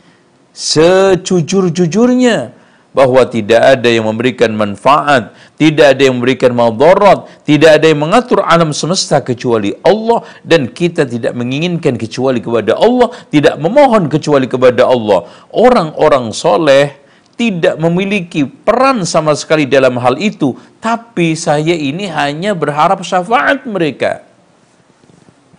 sejujur-jujurnya 0.54 2.54
bahwa 2.98 3.22
tidak 3.30 3.77
ada 3.77 3.86
yang 3.94 4.10
memberikan 4.10 4.58
manfaat, 4.58 5.30
tidak 5.54 5.94
ada 5.94 6.01
yang 6.10 6.18
memberikan 6.18 6.50
madarat, 6.58 7.30
tidak 7.46 7.77
ada 7.77 7.94
yang 7.94 8.01
mengatur 8.01 8.42
alam 8.42 8.74
semesta 8.74 9.22
kecuali 9.22 9.70
Allah 9.86 10.25
dan 10.42 10.66
kita 10.74 11.06
tidak 11.06 11.38
menginginkan 11.38 11.94
kecuali 11.94 12.42
kepada 12.42 12.74
Allah, 12.74 13.13
tidak 13.30 13.62
memohon 13.62 14.10
kecuali 14.10 14.50
kepada 14.50 14.89
Allah. 14.89 15.30
Orang-orang 15.54 16.34
soleh 16.34 16.98
tidak 17.38 17.77
memiliki 17.77 18.50
peran 18.50 19.06
sama 19.06 19.38
sekali 19.38 19.70
dalam 19.70 20.01
hal 20.01 20.18
itu, 20.18 20.58
tapi 20.82 21.38
saya 21.38 21.77
ini 21.77 22.10
hanya 22.10 22.58
berharap 22.58 23.06
syafaat 23.06 23.62
mereka. 23.70 24.25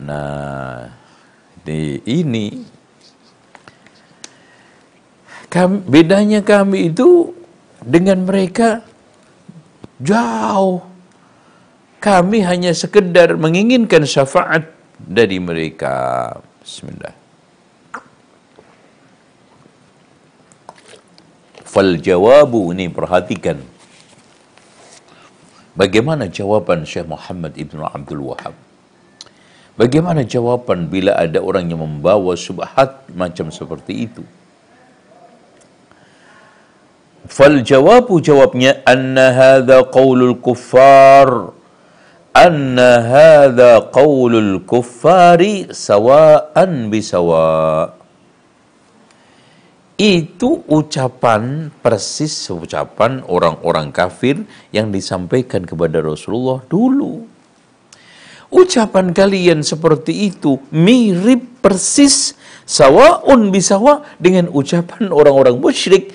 Nah, 0.02 0.90
di 1.62 2.02
ini 2.02 2.66
kami, 5.48 5.80
bedanya 5.88 6.44
kami 6.44 6.92
itu 6.92 7.32
dengan 7.88 8.20
mereka 8.28 8.84
jauh. 9.96 10.84
Kami 11.98 12.44
hanya 12.44 12.70
sekedar 12.76 13.34
menginginkan 13.34 14.04
syafaat 14.04 14.68
dari 15.00 15.40
mereka. 15.40 16.36
Bismillah. 16.62 17.16
Fal 21.64 21.98
jawabu 21.98 22.70
ini 22.76 22.86
perhatikan. 22.92 23.58
Bagaimana 25.74 26.30
jawaban 26.30 26.86
Syekh 26.86 27.06
Muhammad 27.06 27.54
Ibn 27.58 27.86
Abdul 27.86 28.22
Wahab? 28.30 28.54
Bagaimana 29.78 30.26
jawaban 30.26 30.90
bila 30.90 31.14
ada 31.14 31.38
orang 31.38 31.70
yang 31.70 31.82
membawa 31.82 32.34
subhat 32.34 33.06
macam 33.14 33.50
seperti 33.54 34.10
itu? 34.10 34.26
Fal 37.28 37.60
jawabu 37.60 38.24
jawabnya 38.24 38.80
anna 38.88 39.30
hadha 39.36 39.84
qawlul 39.92 40.40
kuffar. 40.40 41.52
Anna 42.32 42.90
hadha 43.04 43.92
qawlul 43.92 44.64
kuffari 44.64 45.68
sawa'an 45.68 46.88
bisawa' 46.88 47.98
itu 49.98 50.62
ucapan 50.70 51.74
persis 51.82 52.30
ucapan 52.54 53.18
orang-orang 53.26 53.90
kafir 53.90 54.46
yang 54.70 54.94
disampaikan 54.94 55.66
kepada 55.66 55.98
Rasulullah 55.98 56.62
dulu. 56.70 57.26
Ucapan 58.48 59.10
kalian 59.10 59.66
seperti 59.66 60.30
itu 60.30 60.62
mirip 60.70 61.60
persis 61.60 62.38
sawaun 62.62 63.50
bisawa 63.50 64.06
dengan 64.22 64.48
ucapan 64.54 65.10
orang-orang 65.10 65.58
musyrik 65.58 66.14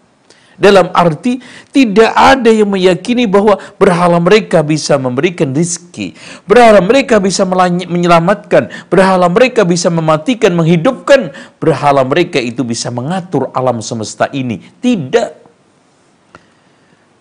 Dalam 0.61 0.93
arti 0.93 1.41
tidak 1.73 2.13
ada 2.13 2.53
yang 2.53 2.69
meyakini 2.69 3.25
bahwa 3.25 3.57
berhala 3.81 4.21
mereka 4.21 4.61
bisa 4.61 5.01
memberikan 5.01 5.57
rizki. 5.57 6.13
Berhala 6.45 6.85
mereka 6.85 7.17
bisa 7.17 7.41
menyelamatkan. 7.49 8.69
Berhala 8.85 9.25
mereka 9.25 9.65
bisa 9.65 9.89
mematikan, 9.89 10.53
menghidupkan. 10.53 11.33
Berhala 11.57 12.05
mereka 12.05 12.37
itu 12.37 12.61
bisa 12.61 12.93
mengatur 12.93 13.49
alam 13.57 13.81
semesta 13.81 14.29
ini. 14.29 14.61
Tidak. 14.61 15.41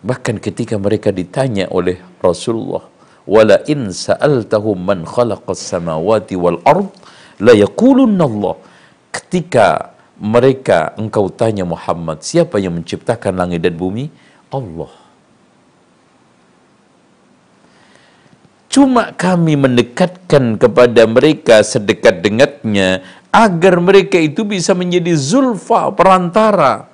Bahkan 0.05 0.37
ketika 0.45 0.77
mereka 0.77 1.09
ditanya 1.09 1.73
oleh 1.73 1.97
Rasulullah, 2.21 2.85
wala 3.25 3.65
in 3.69 3.89
sa'altahum 3.89 4.81
man 4.81 5.09
khalaqas 5.09 5.61
samawati 5.61 6.37
wal 6.37 6.61
ard 6.65 6.89
la 7.41 7.57
yaqulunna 7.57 8.25
Allah 8.25 8.55
ketika 9.13 9.97
mereka 10.21 10.93
engkau 11.01 11.33
tanya 11.33 11.65
Muhammad 11.65 12.21
siapa 12.21 12.61
yang 12.61 12.77
menciptakan 12.77 13.41
langit 13.41 13.65
dan 13.65 13.73
bumi? 13.73 14.13
Allah. 14.53 14.93
Cuma 18.71 19.11
kami 19.17 19.59
mendekatkan 19.59 20.55
kepada 20.55 21.03
mereka 21.09 21.59
sedekat 21.65 22.23
dengatnya 22.23 23.03
agar 23.35 23.83
mereka 23.83 24.15
itu 24.21 24.47
bisa 24.47 24.77
menjadi 24.77 25.11
zulfa 25.19 25.91
perantara. 25.91 26.87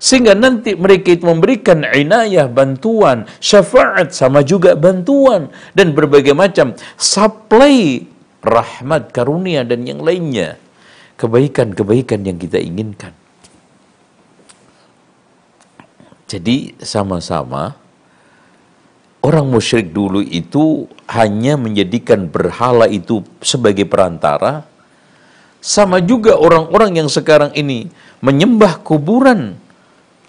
Sehingga 0.00 0.32
nanti 0.32 0.72
mereka 0.72 1.12
itu 1.12 1.28
memberikan 1.28 1.84
inayah, 1.84 2.48
bantuan, 2.48 3.28
syafaat 3.38 4.16
sama 4.16 4.40
juga 4.40 4.72
bantuan 4.72 5.52
dan 5.76 5.92
berbagai 5.92 6.32
macam 6.32 6.72
supply 6.96 8.08
rahmat, 8.40 9.12
karunia 9.12 9.60
dan 9.62 9.84
yang 9.84 10.00
lainnya. 10.00 10.56
Kebaikan-kebaikan 11.20 12.24
yang 12.24 12.40
kita 12.40 12.56
inginkan. 12.56 13.12
Jadi 16.24 16.72
sama-sama 16.80 17.76
orang 19.20 19.44
musyrik 19.44 19.92
dulu 19.92 20.24
itu 20.24 20.88
hanya 21.12 21.60
menjadikan 21.60 22.24
berhala 22.24 22.88
itu 22.88 23.20
sebagai 23.44 23.84
perantara. 23.84 24.64
Sama 25.60 26.00
juga 26.00 26.40
orang-orang 26.40 27.04
yang 27.04 27.08
sekarang 27.12 27.52
ini 27.52 27.92
menyembah 28.24 28.80
kuburan 28.80 29.60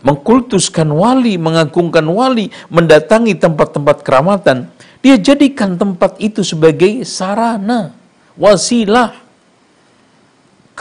mengkultuskan 0.02 0.90
wali, 0.90 1.38
mengagungkan 1.38 2.06
wali, 2.10 2.50
mendatangi 2.74 3.38
tempat-tempat 3.38 4.02
keramatan, 4.02 4.70
dia 5.02 5.18
jadikan 5.18 5.78
tempat 5.78 6.18
itu 6.18 6.42
sebagai 6.42 7.06
sarana, 7.06 7.94
wasilah. 8.38 9.21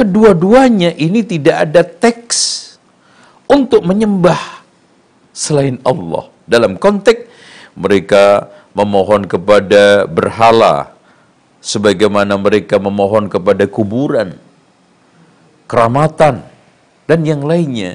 Kedua-duanya 0.00 0.96
ini 0.96 1.20
tidak 1.20 1.56
ada 1.68 1.84
teks 1.84 2.38
untuk 3.44 3.84
menyembah 3.84 4.64
selain 5.36 5.76
Allah. 5.84 6.32
Dalam 6.48 6.80
konteks 6.80 7.28
mereka 7.76 8.48
memohon 8.72 9.28
kepada 9.28 10.08
berhala 10.08 10.96
sebagaimana 11.60 12.40
mereka 12.40 12.80
memohon 12.80 13.28
kepada 13.28 13.68
kuburan 13.68 14.40
keramatan, 15.70 16.42
dan 17.06 17.22
yang 17.22 17.46
lainnya. 17.46 17.94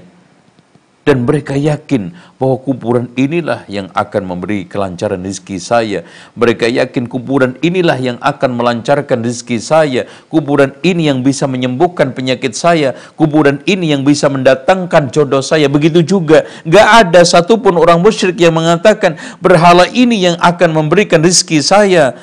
Dan 1.05 1.21
mereka 1.21 1.53
yakin 1.53 2.17
bahwa 2.41 2.57
kuburan 2.65 3.13
inilah 3.13 3.61
yang 3.69 3.93
akan 3.93 4.25
memberi 4.25 4.65
kelancaran 4.65 5.21
rezeki 5.21 5.61
saya. 5.61 6.01
Mereka 6.33 6.65
yakin 6.65 7.05
kuburan 7.05 7.61
inilah 7.61 7.93
yang 8.01 8.17
akan 8.17 8.57
melancarkan 8.57 9.21
rezeki 9.21 9.61
saya. 9.61 10.09
Kuburan 10.33 10.73
ini 10.81 11.05
yang 11.05 11.21
bisa 11.21 11.45
menyembuhkan 11.45 12.09
penyakit 12.09 12.57
saya. 12.57 12.97
Kuburan 13.13 13.61
ini 13.69 13.93
yang 13.93 14.01
bisa 14.01 14.33
mendatangkan 14.33 15.13
jodoh 15.13 15.45
saya. 15.45 15.69
Begitu 15.69 16.01
juga. 16.01 16.49
Gak 16.65 17.05
ada 17.05 17.21
satupun 17.21 17.77
orang 17.77 18.01
musyrik 18.01 18.41
yang 18.41 18.57
mengatakan 18.57 19.13
berhala 19.37 19.85
ini 19.93 20.25
yang 20.25 20.41
akan 20.41 20.73
memberikan 20.73 21.21
rezeki 21.21 21.61
saya. 21.61 22.17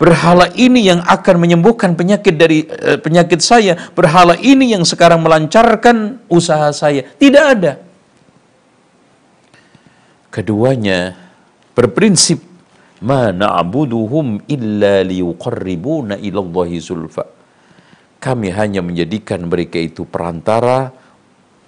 Berhala 0.00 0.48
ini 0.56 0.88
yang 0.88 1.04
akan 1.04 1.36
menyembuhkan 1.36 1.92
penyakit 1.92 2.32
dari 2.40 2.64
uh, 2.64 2.96
penyakit 2.96 3.44
saya. 3.44 3.76
Berhala 3.92 4.40
ini 4.40 4.72
yang 4.72 4.88
sekarang 4.88 5.20
melancarkan 5.20 6.16
usaha 6.32 6.72
saya. 6.72 7.04
Tidak 7.20 7.44
ada. 7.44 7.85
Keduanya 10.36 11.16
berprinsip 11.72 12.44
ma 13.00 13.32
na'buduhum 13.32 14.44
illa 14.52 15.00
liyuqarribuna 15.00 16.20
ilallahi 16.20 16.76
zulfa. 16.76 17.24
Kami 18.20 18.52
hanya 18.52 18.84
menjadikan 18.84 19.48
mereka 19.48 19.80
itu 19.80 20.04
perantara 20.04 20.92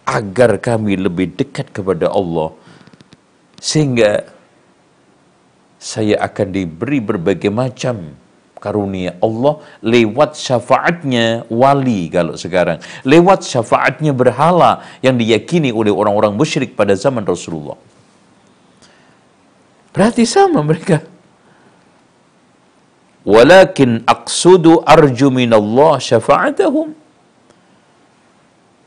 agar 0.05 0.61
kami 0.61 1.01
lebih 1.01 1.33
dekat 1.33 1.73
kepada 1.73 2.13
Allah. 2.13 2.53
Sehingga 3.57 4.29
saya 5.81 6.21
akan 6.29 6.49
diberi 6.53 7.01
berbagai 7.01 7.49
macam 7.49 8.21
karunia 8.61 9.17
Allah 9.25 9.65
lewat 9.81 10.37
syafaatnya 10.37 11.49
wali 11.49 12.13
kalau 12.13 12.37
sekarang. 12.37 12.85
Lewat 13.09 13.49
syafaatnya 13.49 14.13
berhala 14.13 14.85
yang 15.01 15.17
diyakini 15.17 15.73
oleh 15.73 15.89
orang-orang 15.89 16.37
musyrik 16.37 16.77
pada 16.77 16.93
zaman 16.93 17.25
Rasulullah. 17.25 17.88
Berarti 19.93 20.25
sama 20.29 20.61
mereka. 20.61 21.01
Walakin 23.29 24.05
aqsudu 24.09 24.85
arju 24.85 25.29
minallah 25.29 26.01
syafa'atahum. 26.01 26.97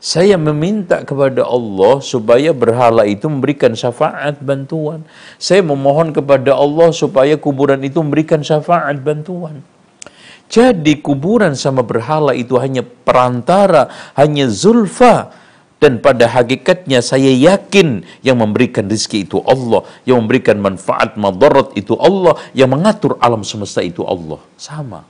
Saya 0.02 0.34
meminta 0.34 1.06
kepada 1.06 1.46
Allah 1.46 2.02
supaya 2.02 2.50
berhala 2.50 3.06
itu 3.06 3.30
memberikan 3.30 3.70
syafaat 3.70 4.42
bantuan. 4.42 5.06
Saya 5.38 5.62
memohon 5.62 6.10
kepada 6.10 6.58
Allah 6.58 6.90
supaya 6.90 7.38
kuburan 7.38 7.78
itu 7.86 8.02
memberikan 8.02 8.42
syafaat 8.42 8.98
bantuan. 8.98 9.62
Jadi 10.50 10.98
kuburan 10.98 11.54
sama 11.54 11.86
berhala 11.86 12.34
itu 12.34 12.58
hanya 12.58 12.82
perantara, 12.82 13.88
hanya 14.18 14.50
zulfa 14.50 15.30
dan 15.82 15.98
pada 15.98 16.30
hakikatnya 16.30 17.02
saya 17.02 17.34
yakin 17.34 18.06
yang 18.22 18.38
memberikan 18.38 18.86
rezeki 18.86 19.26
itu 19.26 19.42
Allah, 19.42 19.82
yang 20.06 20.22
memberikan 20.22 20.62
manfaat 20.62 21.18
madarat 21.18 21.74
itu 21.74 21.98
Allah, 21.98 22.38
yang 22.54 22.70
mengatur 22.70 23.18
alam 23.18 23.42
semesta 23.42 23.82
itu 23.82 24.06
Allah. 24.06 24.38
Sama. 24.54 25.02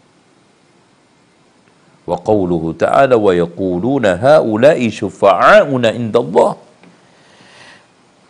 Wa 2.09 2.17
qawluhu 2.17 2.73
ta'ala 2.73 3.21
wa 3.21 3.37
yaquluna 3.37 4.17
haula'i 4.17 4.89
syufa'auna 4.89 5.93
indallah. 5.93 6.57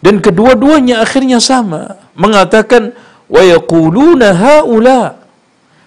Dan 0.03 0.19
kedua-duanya 0.19 0.99
akhirnya 1.07 1.39
sama, 1.39 2.11
mengatakan 2.19 2.91
wa 3.31 3.39
yaquluna 3.39 4.35
haula 4.35 5.23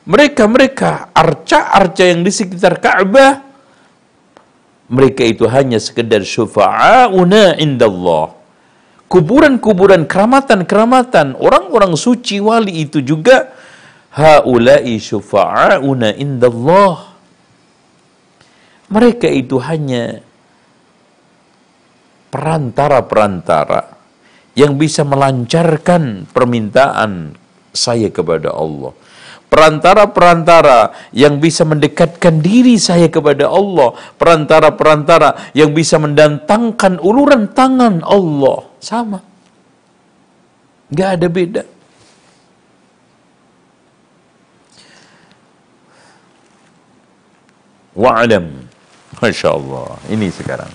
mereka-mereka 0.07 1.11
arca-arca 1.11 2.03
yang 2.07 2.23
di 2.23 2.31
sekitar 2.31 2.79
Ka'bah 2.79 3.43
mereka 4.85 5.25
itu 5.25 5.49
hanya 5.49 5.81
sekedar 5.81 6.21
syufa'auna 6.21 7.57
indallah. 7.57 8.37
Kuburan-kuburan 9.05 10.09
keramatan-keramatan 10.09 11.37
orang-orang 11.37 11.93
suci 11.93 12.41
wali 12.41 12.85
itu 12.85 13.01
juga 13.01 13.53
haula'i 14.13 14.97
syufa'auna 15.01 16.13
indallah. 16.17 17.17
Mereka 18.85 19.25
itu 19.29 19.57
hanya 19.65 20.21
perantara-perantara 22.29 23.97
yang 24.53 24.77
bisa 24.77 25.01
melancarkan 25.01 26.29
permintaan 26.29 27.33
saya 27.73 28.13
kepada 28.13 28.53
Allah 28.53 28.93
perantara-perantara 29.49 31.11
yang 31.15 31.39
bisa 31.39 31.63
mendekatkan 31.63 32.43
diri 32.43 32.75
saya 32.75 33.07
kepada 33.07 33.47
Allah, 33.47 33.95
perantara-perantara 34.19 35.55
yang 35.55 35.71
bisa 35.71 36.01
mendatangkan 36.01 36.99
uluran 36.99 37.51
tangan 37.53 38.03
Allah. 38.03 38.67
Sama. 38.83 39.19
Gak 40.91 41.09
ada 41.21 41.27
beda. 41.31 41.63
Wa'alam. 47.95 48.45
Masya 49.23 49.49
Allah. 49.55 49.95
Ini 50.11 50.27
sekarang. 50.35 50.69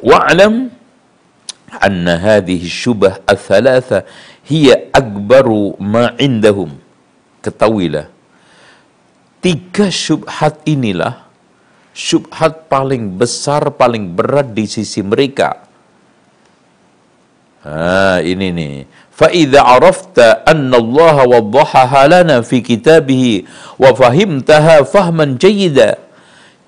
Wa'alam 0.00 0.72
anna 1.76 2.18
hadhihi 2.18 2.66
syubah 2.66 3.22
al-thalatha 3.28 4.08
hiya 4.48 4.90
akbaru 4.90 5.76
ma 5.78 6.16
ketahuilah 7.40 8.08
tiga 9.40 9.88
syubhat 9.88 10.60
inilah 10.68 11.24
syubhat 11.96 12.68
paling 12.68 13.16
besar 13.16 13.72
paling 13.74 14.12
berat 14.14 14.52
di 14.54 14.64
sisi 14.68 15.00
mereka. 15.02 15.66
Ha 17.60 18.24
ini 18.24 18.48
nih 18.56 18.74
arafta 19.60 20.40
anna 20.48 20.80
Allah 20.80 21.28
wadhahaha 21.28 22.08
lana 22.08 22.40
fi 22.40 22.64
kitabih 22.64 23.44
wa 23.76 23.92
fahimtaha 23.92 24.80
fahman 24.88 25.36
jayyida 25.36 26.00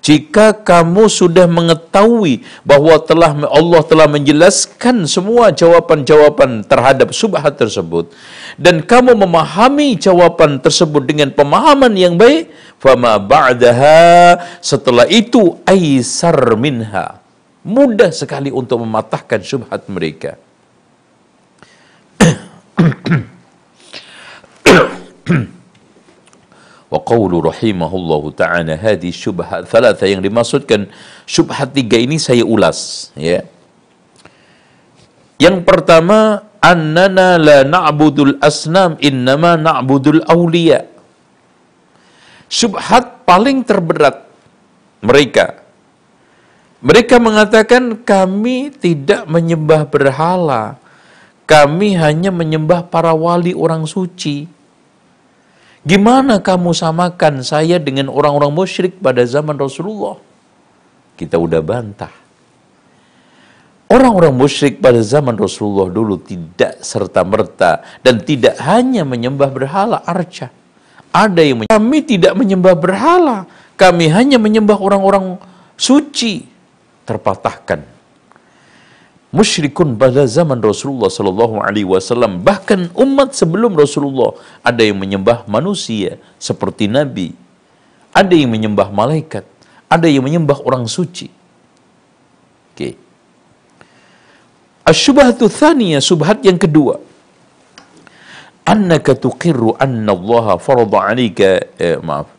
jika 0.03 0.51
kamu 0.51 1.07
sudah 1.07 1.47
mengetahui 1.47 2.43
bahwa 2.67 2.99
telah 2.99 3.31
Allah 3.47 3.81
telah 3.87 4.03
menjelaskan 4.11 5.07
semua 5.07 5.55
jawaban-jawaban 5.55 6.67
terhadap 6.67 7.15
subhat 7.15 7.55
tersebut 7.55 8.11
dan 8.59 8.83
kamu 8.83 9.15
memahami 9.15 9.95
jawaban 9.95 10.59
tersebut 10.59 11.07
dengan 11.07 11.31
pemahaman 11.31 11.95
yang 11.95 12.19
baik, 12.19 12.51
fama 12.83 13.15
ba'daha 13.15 14.43
setelah 14.59 15.07
itu 15.07 15.55
aisar 15.63 16.35
minha. 16.59 17.23
Mudah 17.63 18.11
sekali 18.11 18.51
untuk 18.51 18.83
mematahkan 18.83 19.39
subhat 19.39 19.87
mereka. 19.87 20.35
wa 26.93 27.01
qawlu 27.01 27.41
rahimahullahu 27.49 28.37
ta'ala 28.37 28.77
hadhi 28.77 29.09
syubhat 29.09 29.65
thalatha 29.65 30.05
yang 30.05 30.21
dimaksudkan 30.21 30.93
syubhat 31.25 31.73
tiga 31.73 31.97
ini 31.97 32.21
saya 32.21 32.45
ulas 32.45 33.09
ya. 33.17 33.41
Yang 35.41 35.65
pertama 35.65 36.45
annana 36.61 37.41
la 37.41 37.65
na'budul 37.65 38.37
asnam 38.37 39.01
innama 39.01 39.57
na'budul 39.57 40.21
awliya. 40.29 40.85
Syubhat 42.45 43.25
paling 43.25 43.65
terberat 43.65 44.29
mereka. 45.01 45.65
Mereka 46.85 47.17
mengatakan 47.17 47.97
kami 48.05 48.69
tidak 48.69 49.25
menyembah 49.25 49.89
berhala. 49.89 50.77
Kami 51.49 51.97
hanya 51.97 52.29
menyembah 52.29 52.85
para 52.85 53.17
wali 53.17 53.57
orang 53.57 53.83
suci 53.89 54.52
Gimana 55.83 56.39
kamu 56.39 56.71
samakan 56.71 57.43
saya 57.43 57.75
dengan 57.75 58.07
orang-orang 58.07 58.55
musyrik 58.55 59.03
pada 59.03 59.19
zaman 59.27 59.59
Rasulullah? 59.59 60.15
Kita 61.19 61.35
udah 61.35 61.59
bantah. 61.59 62.13
Orang-orang 63.91 64.31
musyrik 64.33 64.79
pada 64.79 65.03
zaman 65.03 65.35
Rasulullah 65.35 65.91
dulu 65.91 66.17
tidak 66.23 66.79
serta-merta 66.81 67.83
dan 67.99 68.23
tidak 68.23 68.57
hanya 68.63 69.03
menyembah 69.03 69.51
berhala 69.51 69.99
arca. 70.07 70.49
Ada 71.13 71.45
yang 71.45 71.61
menyembah. 71.61 71.77
kami 71.77 71.99
tidak 72.01 72.33
menyembah 72.33 72.73
berhala, 72.73 73.37
kami 73.77 74.09
hanya 74.09 74.41
menyembah 74.41 74.79
orang-orang 74.79 75.37
suci. 75.77 76.47
Terpatahkan 77.03 77.83
musyrikun 79.33 79.97
pada 79.97 80.23
zaman 80.29 80.61
Rasulullah 80.61 81.09
sallallahu 81.09 81.57
alaihi 81.65 81.89
wasallam. 81.89 82.45
Bahkan 82.45 82.93
umat 82.93 83.33
sebelum 83.33 83.73
Rasulullah 83.73 84.37
ada 84.61 84.85
yang 84.85 85.01
menyembah 85.01 85.49
manusia 85.49 86.21
seperti 86.37 86.85
nabi. 86.85 87.33
Ada 88.13 88.37
yang 88.37 88.53
menyembah 88.53 88.93
malaikat. 88.93 89.41
Ada 89.89 90.05
yang 90.05 90.21
menyembah 90.21 90.61
orang 90.61 90.85
suci. 90.85 91.27
Oke 92.73 92.77
okay. 92.77 92.93
asyubhatu 94.85 95.49
thaniyah 95.49 96.01
subhat 96.01 96.45
yang 96.45 96.61
kedua. 96.61 97.01
Annaka 98.63 99.13
tuqirru 99.13 99.75
anna 99.77 100.13
Allah 100.17 100.57
farada 100.57 100.97
'alaika 101.09 101.67
eh, 101.77 101.97
maaf. 102.01 102.29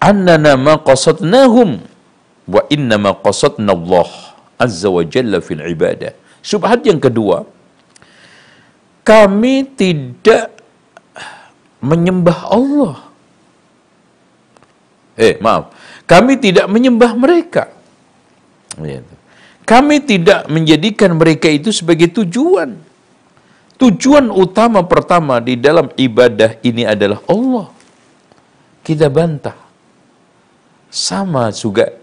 Annana 0.00 0.56
ma 0.56 0.74
qasadnahum 0.80 1.84
wa 2.50 2.62
innama 2.72 3.14
qasadna 3.14 3.76
Allah 3.76 4.29
azza 4.64 4.88
wa 4.92 5.02
jalla 5.14 5.40
fil 5.40 5.64
ibadah. 5.64 6.12
Subhat 6.50 6.84
yang 6.84 7.00
kedua, 7.00 7.48
kami 9.10 9.54
tidak 9.80 10.52
menyembah 11.80 12.40
Allah. 12.58 12.96
Eh, 15.16 15.36
maaf. 15.44 15.72
Kami 16.08 16.36
tidak 16.40 16.66
menyembah 16.68 17.12
mereka. 17.16 17.68
Kami 19.70 19.96
tidak 20.02 20.48
menjadikan 20.48 21.12
mereka 21.14 21.46
itu 21.46 21.70
sebagai 21.70 22.08
tujuan. 22.10 22.74
Tujuan 23.80 24.28
utama 24.28 24.84
pertama 24.84 25.40
di 25.40 25.56
dalam 25.56 25.88
ibadah 25.96 26.56
ini 26.60 26.84
adalah 26.84 27.20
Allah. 27.24 27.68
Kita 28.84 29.08
bantah. 29.08 29.56
Sama 30.90 31.48
juga 31.54 31.94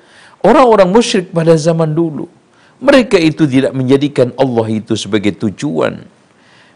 orang-orang 0.42 0.90
musyrik 0.90 1.30
pada 1.36 1.54
zaman 1.60 1.92
dulu. 1.92 2.37
Mereka 2.78 3.18
itu 3.18 3.50
tidak 3.50 3.74
menjadikan 3.74 4.34
Allah 4.38 4.68
itu 4.70 4.94
sebagai 4.94 5.34
tujuan 5.34 6.06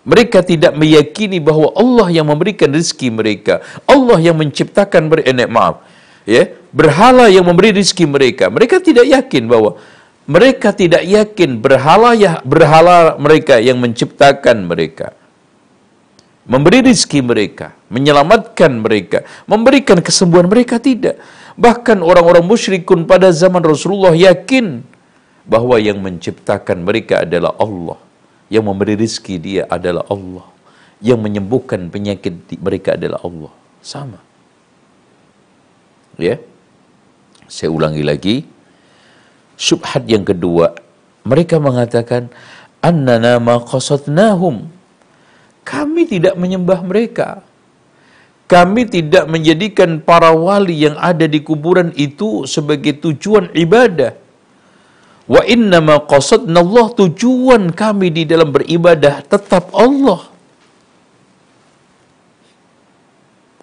mereka 0.01 0.41
tidak 0.41 0.73
meyakini 0.73 1.37
bahwa 1.37 1.69
Allah 1.77 2.09
yang 2.09 2.25
memberikan 2.25 2.73
rezeki 2.73 3.13
mereka, 3.13 3.61
Allah 3.85 4.17
yang 4.17 4.33
menciptakan 4.33 5.05
mereka, 5.05 5.29
eh, 5.29 5.45
maaf, 5.45 5.85
ya, 6.25 6.49
berhala 6.73 7.29
yang 7.29 7.45
memberi 7.45 7.69
rezeki 7.75 8.09
mereka. 8.09 8.49
Mereka 8.49 8.81
tidak 8.81 9.05
yakin 9.05 9.45
bahwa 9.45 9.77
mereka 10.25 10.73
tidak 10.73 11.05
yakin 11.05 11.59
berhala 11.61 12.17
ya 12.17 12.39
berhala 12.41 13.17
mereka 13.21 13.61
yang 13.61 13.77
menciptakan 13.77 14.65
mereka. 14.65 15.13
Memberi 16.49 16.81
rezeki 16.81 17.21
mereka, 17.21 17.77
menyelamatkan 17.93 18.73
mereka, 18.81 19.21
memberikan 19.45 20.01
kesembuhan 20.01 20.49
mereka 20.49 20.81
tidak. 20.81 21.21
Bahkan 21.53 22.01
orang-orang 22.01 22.41
musyrikun 22.41 23.05
pada 23.05 23.29
zaman 23.29 23.61
Rasulullah 23.61 24.17
yakin 24.17 24.81
bahwa 25.45 25.77
yang 25.81 25.97
menciptakan 25.99 26.85
mereka 26.85 27.25
adalah 27.25 27.53
Allah 27.57 27.99
yang 28.51 28.67
memberi 28.67 28.99
rizki 28.99 29.39
dia 29.39 29.63
adalah 29.71 30.03
Allah. 30.11 30.43
Yang 31.01 31.19
menyembuhkan 31.23 31.87
penyakit 31.87 32.35
mereka 32.59 32.99
adalah 32.99 33.23
Allah. 33.23 33.51
Sama. 33.79 34.19
Ya. 36.19 36.35
Saya 37.47 37.71
ulangi 37.71 38.03
lagi. 38.03 38.35
Subhat 39.55 40.03
yang 40.05 40.27
kedua. 40.27 40.75
Mereka 41.23 41.57
mengatakan, 41.63 42.27
Annana 42.83 43.39
ma 43.39 43.57
qasadnahum. 43.63 44.67
Kami 45.65 46.03
tidak 46.05 46.35
menyembah 46.35 46.83
mereka. 46.85 47.41
Kami 48.51 48.83
tidak 48.83 49.31
menjadikan 49.31 50.03
para 50.03 50.35
wali 50.35 50.85
yang 50.85 50.99
ada 50.99 51.23
di 51.23 51.39
kuburan 51.39 51.95
itu 51.95 52.43
sebagai 52.43 52.99
tujuan 52.99 53.47
ibadah 53.55 54.11
Wa 55.31 55.47
innama 55.47 56.03
qasadna 56.03 56.59
Allah 56.59 56.91
tujuan 56.91 57.71
kami 57.71 58.11
di 58.11 58.27
dalam 58.27 58.51
beribadah 58.51 59.23
tetap 59.23 59.71
Allah. 59.71 60.27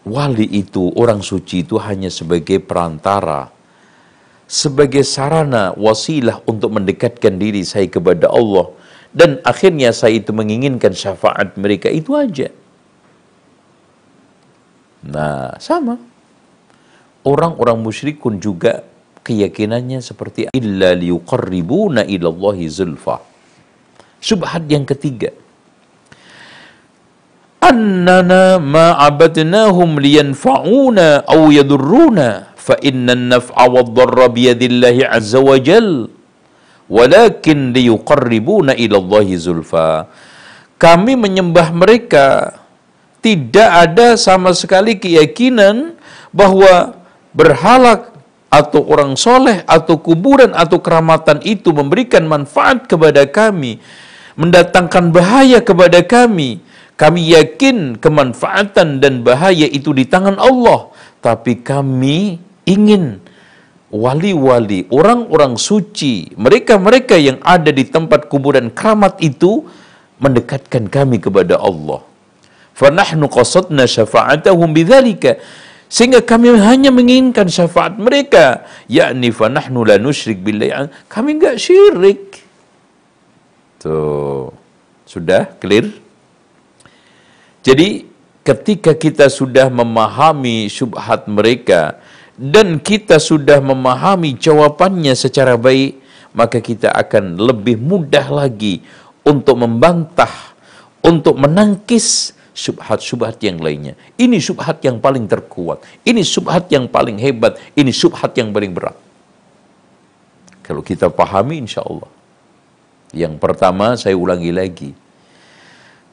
Wali 0.09 0.49
itu, 0.49 0.89
orang 0.97 1.21
suci 1.21 1.69
itu 1.69 1.77
hanya 1.77 2.09
sebagai 2.09 2.57
perantara, 2.65 3.53
sebagai 4.49 5.05
sarana, 5.05 5.77
wasilah 5.77 6.41
untuk 6.49 6.73
mendekatkan 6.73 7.37
diri 7.37 7.61
saya 7.61 7.85
kepada 7.85 8.33
Allah. 8.33 8.73
Dan 9.13 9.45
akhirnya 9.45 9.93
saya 9.93 10.17
itu 10.17 10.33
menginginkan 10.33 10.97
syafaat 10.97 11.61
mereka, 11.61 11.93
itu 11.93 12.17
aja. 12.17 12.49
Nah, 15.05 15.53
sama. 15.61 16.01
Orang-orang 17.29 17.77
musyrikun 17.85 18.41
juga 18.41 18.89
keyakinannya 19.27 20.01
seperti 20.03 20.51
illa 20.55 20.95
liuqarribuna 20.95 22.05
ilallahi 22.07 22.67
zulfa. 22.71 23.21
Subhat 24.19 24.67
yang 24.67 24.83
ketiga. 24.83 25.31
Annana 27.63 28.57
ma 28.63 28.97
abadnahum 28.97 29.99
liyanfa'una 30.01 31.27
aw 31.29 31.41
yadurruna 31.53 32.55
fa 32.57 32.79
inna 32.81 33.13
an-naf'a 33.19 33.65
wad-dharra 33.69 34.31
biyadillahi 34.33 35.05
azza 35.05 35.43
wa 35.43 35.59
jal 35.61 36.09
walakin 36.89 37.77
liyuqarribuna 37.77 38.75
ilallahi 38.75 39.37
zulfa. 39.37 40.09
Kami 40.81 41.19
menyembah 41.19 41.75
mereka 41.75 42.57
tidak 43.21 43.69
ada 43.69 44.15
sama 44.15 44.55
sekali 44.55 44.97
keyakinan 44.97 45.99
bahwa 46.31 46.97
berhala 47.35 48.09
atau 48.49 48.81
orang 48.89 49.13
soleh 49.15 49.65
atau 49.69 50.01
kuburan 50.01 50.57
atau 50.57 50.81
keramatan 50.81 51.45
itu 51.45 51.73
memberikan 51.73 52.25
manfaat 52.25 52.89
kepada 52.89 53.29
kami, 53.29 53.81
mendatangkan 54.37 55.13
bahaya 55.13 55.61
kepada 55.61 56.01
kami. 56.05 56.65
Kami 56.99 57.31
yakin 57.31 57.95
kemanfaatan 58.03 58.99
dan 58.99 59.23
bahaya 59.23 59.71
itu 59.71 59.95
di 59.95 60.03
tangan 60.03 60.35
Allah, 60.35 60.91
tapi 61.23 61.63
kami 61.63 62.43
ingin 62.67 63.23
wali-wali, 63.89 64.85
orang-orang 64.91 65.55
suci, 65.55 66.35
mereka-mereka 66.35 67.15
yang 67.15 67.39
ada 67.47 67.71
di 67.71 67.87
tempat 67.87 68.27
kuburan 68.27 68.75
keramat 68.75 69.15
itu 69.23 69.63
mendekatkan 70.19 70.91
kami 70.91 71.23
kepada 71.23 71.57
Allah. 71.57 72.05
Fanahnu 72.75 73.27
qasadna 73.31 73.87
syafa'atahum 73.87 74.71
bidzalika 74.71 75.39
sehingga 75.89 76.21
kami 76.21 76.53
hanya 76.61 76.93
menginginkan 76.93 77.49
syafaat 77.49 77.97
mereka. 77.97 78.69
Yakni 78.93 79.33
fanahnu 79.33 79.89
la 79.89 79.97
nusyrik 79.97 80.45
billahi. 80.45 80.93
Kami 81.09 81.41
enggak 81.41 81.57
syirik. 81.57 82.45
Tuh. 83.81 84.53
Sudah 85.09 85.49
clear? 85.57 85.89
Jadi 87.65 88.05
ketika 88.45 88.93
kita 88.93 89.33
sudah 89.33 89.73
memahami 89.73 90.69
syubhat 90.69 91.25
mereka 91.25 91.97
dan 92.37 92.77
kita 92.77 93.17
sudah 93.17 93.57
memahami 93.65 94.37
jawabannya 94.37 95.17
secara 95.17 95.57
baik, 95.57 95.97
maka 96.37 96.61
kita 96.61 96.93
akan 96.93 97.41
lebih 97.41 97.81
mudah 97.81 98.29
lagi 98.29 98.85
untuk 99.25 99.65
membantah, 99.65 100.31
untuk 101.01 101.41
menangkis 101.41 102.37
subhat-subhat 102.59 103.39
yang 103.47 103.63
lainnya. 103.63 103.95
Ini 104.19 104.43
subhat 104.43 104.83
yang 104.83 104.99
paling 104.99 105.31
terkuat. 105.31 105.87
Ini 106.03 106.27
subhat 106.27 106.67
yang 106.75 106.91
paling 106.91 107.15
hebat. 107.23 107.55
Ini 107.79 107.95
subhat 107.95 108.35
yang 108.35 108.51
paling 108.51 108.75
berat. 108.75 108.99
Kalau 110.67 110.83
kita 110.83 111.07
pahami 111.07 111.63
insya 111.63 111.87
Allah. 111.87 112.11
Yang 113.15 113.39
pertama 113.39 113.95
saya 113.95 114.19
ulangi 114.19 114.51
lagi. 114.51 114.91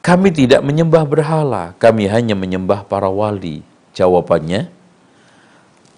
Kami 0.06 0.30
tidak 0.30 0.62
menyembah 0.62 1.02
berhala. 1.02 1.74
Kami 1.82 2.06
hanya 2.06 2.38
menyembah 2.38 2.86
para 2.86 3.10
wali. 3.10 3.66
Jawabannya, 3.90 4.70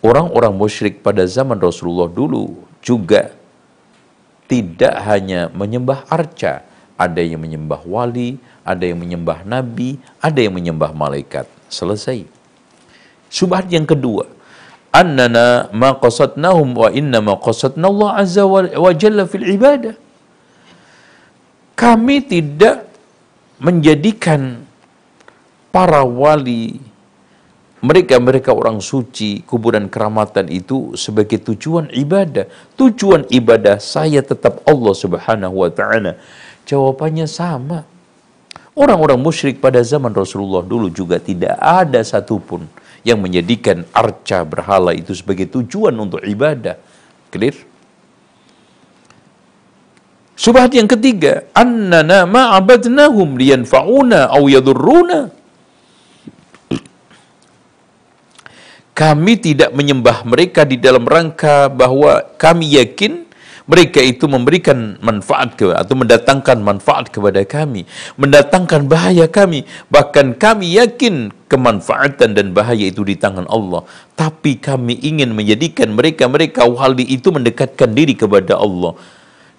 orang-orang 0.01 0.55
musyrik 0.57 1.05
pada 1.05 1.29
zaman 1.29 1.61
Rasulullah 1.61 2.09
dulu 2.09 2.57
juga 2.81 3.37
tidak 4.49 4.97
hanya 5.05 5.53
menyembah 5.53 6.09
arca. 6.09 6.65
Ada 6.99 7.23
yang 7.23 7.39
menyembah 7.39 7.87
wali, 7.87 8.43
ada 8.67 8.83
yang 8.83 8.99
menyembah 8.99 9.47
nabi, 9.47 10.03
ada 10.19 10.43
yang 10.43 10.53
menyembah 10.59 10.91
malaikat. 10.91 11.47
Selesai. 11.71 12.27
Subhat 13.31 13.71
yang 13.71 13.87
kedua, 13.87 14.27
annana 14.91 15.69
ma 15.71 15.95
qasadnahum 15.95 16.75
wa 16.75 16.89
inna 16.91 17.21
ma 17.23 17.37
Allah 17.39 18.11
azza 18.19 18.43
wa 18.49 18.93
jalla 18.97 19.29
fil 19.31 19.47
ibadah. 19.47 19.95
Kami 21.79 22.17
tidak 22.27 22.91
menjadikan 23.63 24.67
para 25.71 26.03
wali 26.03 26.83
mereka-mereka 27.79 28.51
orang 28.51 28.83
suci, 28.83 29.47
kuburan 29.47 29.87
keramatan 29.87 30.51
itu 30.51 30.99
sebagai 30.99 31.39
tujuan 31.39 31.87
ibadah. 31.95 32.51
Tujuan 32.75 33.31
ibadah 33.31 33.79
saya 33.79 34.19
tetap 34.19 34.67
Allah 34.67 34.95
Subhanahu 34.99 35.63
wa 35.63 35.71
taala. 35.71 36.19
Jawabannya 36.69 37.25
sama. 37.25 37.89
Orang-orang 38.77 39.19
musyrik 39.19 39.59
pada 39.59 39.81
zaman 39.83 40.13
Rasulullah 40.13 40.63
dulu 40.63 40.93
juga 40.93 41.19
tidak 41.19 41.57
ada 41.59 42.05
satupun 42.05 42.69
yang 43.03 43.19
menjadikan 43.19 43.83
arca 43.91 44.45
berhala 44.45 44.93
itu 44.95 45.17
sebagai 45.17 45.49
tujuan 45.51 45.97
untuk 45.97 46.21
ibadah. 46.23 46.77
Clear? 47.33 47.57
Subhat 50.39 50.71
yang 50.71 50.87
ketiga, 50.87 51.51
annana 51.51 52.23
ma'abadnahum 52.23 53.35
liyanfa'una 53.41 54.31
aw 54.31 54.43
yadurruna. 54.47 55.35
Kami 58.95 59.35
tidak 59.39 59.71
menyembah 59.75 60.27
mereka 60.27 60.63
di 60.67 60.79
dalam 60.79 61.07
rangka 61.07 61.71
bahwa 61.71 62.23
kami 62.39 62.79
yakin 62.79 63.28
mereka 63.69 64.01
itu 64.01 64.25
memberikan 64.25 64.97
manfaat 65.05 65.53
ke 65.61 65.77
atau 65.77 65.93
mendatangkan 65.93 66.57
manfaat 66.65 67.13
kepada 67.13 67.45
kami, 67.45 67.85
mendatangkan 68.17 68.89
bahaya 68.89 69.29
kami. 69.29 69.69
Bahkan 69.93 70.41
kami 70.41 70.81
yakin 70.81 71.37
kemanfaatan 71.53 72.33
dan 72.33 72.57
bahaya 72.57 72.89
itu 72.89 73.05
di 73.05 73.21
tangan 73.21 73.45
Allah. 73.53 73.85
Tapi 74.17 74.57
kami 74.57 74.97
ingin 75.05 75.37
menjadikan 75.37 75.93
mereka-mereka 75.93 76.65
wali 76.65 77.05
itu 77.05 77.29
mendekatkan 77.29 77.93
diri 77.93 78.17
kepada 78.17 78.57
Allah. 78.57 78.97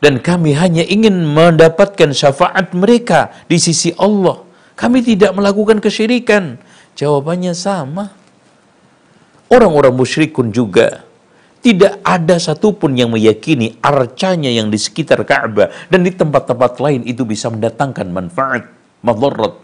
Dan 0.01 0.17
kami 0.17 0.57
hanya 0.57 0.81
ingin 0.81 1.29
mendapatkan 1.29 2.09
syafaat 2.09 2.73
mereka 2.73 3.29
di 3.45 3.61
sisi 3.61 3.93
Allah. 3.93 4.41
Kami 4.73 5.05
tidak 5.05 5.37
melakukan 5.37 5.77
kesyirikan. 5.77 6.57
Jawabannya 6.97 7.53
sama. 7.53 8.09
Orang-orang 9.53 9.93
musyrikun 9.93 10.49
juga 10.49 11.08
tidak 11.59 11.99
ada 12.07 12.39
satupun 12.39 12.95
yang 12.95 13.11
meyakini 13.11 13.75
arcanya 13.83 14.47
yang 14.47 14.71
di 14.71 14.79
sekitar 14.79 15.27
Ka'bah 15.27 15.67
dan 15.91 16.07
di 16.07 16.11
tempat-tempat 16.15 16.79
lain 16.79 17.03
itu 17.03 17.27
bisa 17.27 17.51
mendatangkan 17.51 18.07
manfaat, 18.07 18.63
madarat. 19.03 19.59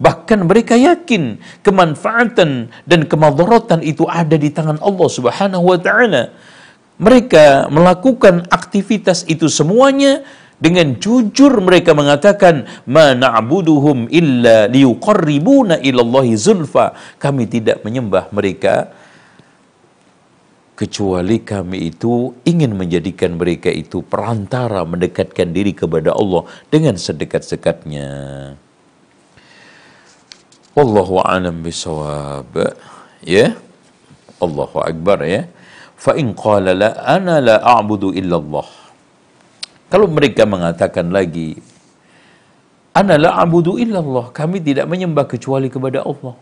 Bahkan 0.00 0.48
mereka 0.48 0.74
yakin 0.74 1.38
kemanfaatan 1.62 2.72
dan 2.88 3.00
kemadaratan 3.06 3.84
itu 3.84 4.08
ada 4.08 4.34
di 4.34 4.50
tangan 4.50 4.80
Allah 4.82 5.08
Subhanahu 5.12 5.64
wa 5.70 5.78
taala. 5.78 6.34
Mereka 6.98 7.70
melakukan 7.70 8.46
aktivitas 8.50 9.26
itu 9.28 9.46
semuanya 9.46 10.24
dengan 10.58 10.96
jujur 10.96 11.60
mereka 11.60 11.92
mengatakan 11.92 12.64
ma 12.88 13.12
na'buduhum 13.12 14.08
illa 14.08 14.66
liyuqarribuna 14.72 15.84
ilallahi 15.84 16.32
zulfa. 16.32 16.96
Kami 17.20 17.44
tidak 17.46 17.84
menyembah 17.84 18.32
mereka 18.32 19.03
kecuali 20.74 21.38
kami 21.42 21.94
itu 21.94 22.34
ingin 22.42 22.74
menjadikan 22.74 23.38
mereka 23.38 23.70
itu 23.70 24.02
perantara 24.02 24.82
mendekatkan 24.82 25.54
diri 25.54 25.70
kepada 25.70 26.10
Allah 26.14 26.46
dengan 26.70 26.98
sedekat-dekatnya. 26.98 28.10
Wallahu 30.74 31.22
a'lam 31.22 31.62
bisawab. 31.62 32.50
Ya. 33.22 33.54
Allahu 34.42 34.82
akbar 34.82 35.22
ya. 35.22 35.46
Fa 35.94 36.18
in 36.18 36.34
qala 36.34 36.74
la 36.74 36.90
ana 37.06 37.38
la 37.38 37.56
a'budu 37.62 38.10
illa 38.10 38.42
Allah. 38.42 38.66
Kalau 39.88 40.10
mereka 40.10 40.42
mengatakan 40.42 41.14
lagi 41.14 41.54
ana 42.90 43.14
la 43.14 43.30
a'budu 43.38 43.78
illa 43.78 44.02
Allah, 44.02 44.34
kami 44.34 44.58
tidak 44.58 44.90
menyembah 44.90 45.30
kecuali 45.30 45.70
kepada 45.70 46.02
Allah. 46.02 46.34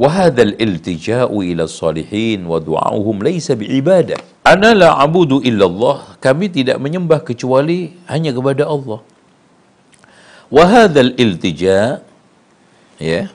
وهذا 0.00 0.42
الالتجاء 0.42 1.32
إلى 1.32 1.62
الصالحين 1.64 2.44
ودعاؤهم 2.44 3.16
ليس 3.24 3.48
بعبادة 3.48 4.16
أنا 4.44 4.76
لا 4.76 4.92
أعبد 4.92 5.40
إلا 5.48 5.64
الله 5.64 5.96
kami 6.20 6.52
tidak 6.52 6.76
menyembah 6.76 7.24
kecuali 7.24 7.96
hanya 8.04 8.36
kepada 8.36 8.68
Allah 8.68 9.00
وهذا 10.52 11.00
الالتجاء 11.00 12.04
ya 13.00 13.32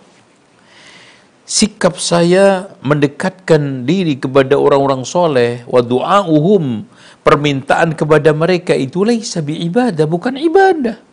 sikap 1.52 1.98
saya 1.98 2.72
mendekatkan 2.80 3.84
diri 3.84 4.16
kepada 4.16 4.56
orang-orang 4.56 5.02
soleh 5.04 5.66
wa 5.66 5.82
du'auhum 5.82 6.86
permintaan 7.26 7.98
kepada 7.98 8.32
mereka 8.32 8.78
itu 8.78 9.02
laisa 9.02 9.42
bi 9.42 9.60
ibadah 9.66 10.06
bukan 10.06 10.38
ibadah 10.38 11.10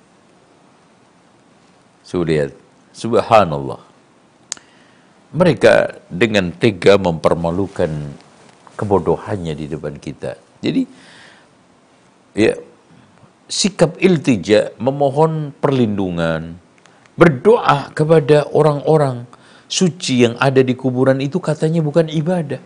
Sudah 2.09 2.49
subhanallah 2.97 3.89
mereka 5.34 5.98
dengan 6.08 6.54
tega 6.54 7.02
mempermalukan 7.02 7.90
kebodohannya 8.78 9.58
di 9.58 9.66
depan 9.66 9.98
kita. 9.98 10.38
Jadi 10.62 10.86
ya 12.38 12.54
sikap 13.50 13.98
iltija 13.98 14.78
memohon 14.78 15.52
perlindungan, 15.58 16.58
berdoa 17.18 17.90
kepada 17.98 18.46
orang-orang 18.54 19.26
suci 19.66 20.26
yang 20.26 20.38
ada 20.38 20.62
di 20.62 20.78
kuburan 20.78 21.18
itu 21.18 21.42
katanya 21.42 21.82
bukan 21.82 22.10
ibadah. 22.14 22.62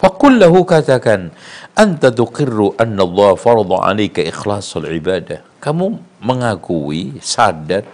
Fakullahu 0.00 0.64
katakan, 0.64 1.28
anta 1.76 2.08
tuqirru 2.08 2.72
anna 2.80 3.04
Allah 3.04 3.36
farada 3.36 3.84
'alaika 3.84 4.24
ikhlasul 4.24 4.88
ibadah. 4.88 5.44
Kamu 5.60 6.00
mengakui, 6.24 7.20
sadar 7.20 7.84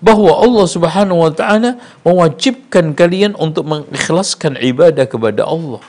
bahwa 0.00 0.32
Allah 0.44 0.66
Subhanahu 0.68 1.24
wa 1.24 1.32
taala 1.32 1.80
mewajibkan 2.04 2.92
kalian 2.92 3.32
untuk 3.36 3.64
mengikhlaskan 3.64 4.60
ibadah 4.60 5.08
kepada 5.08 5.48
Allah. 5.48 5.80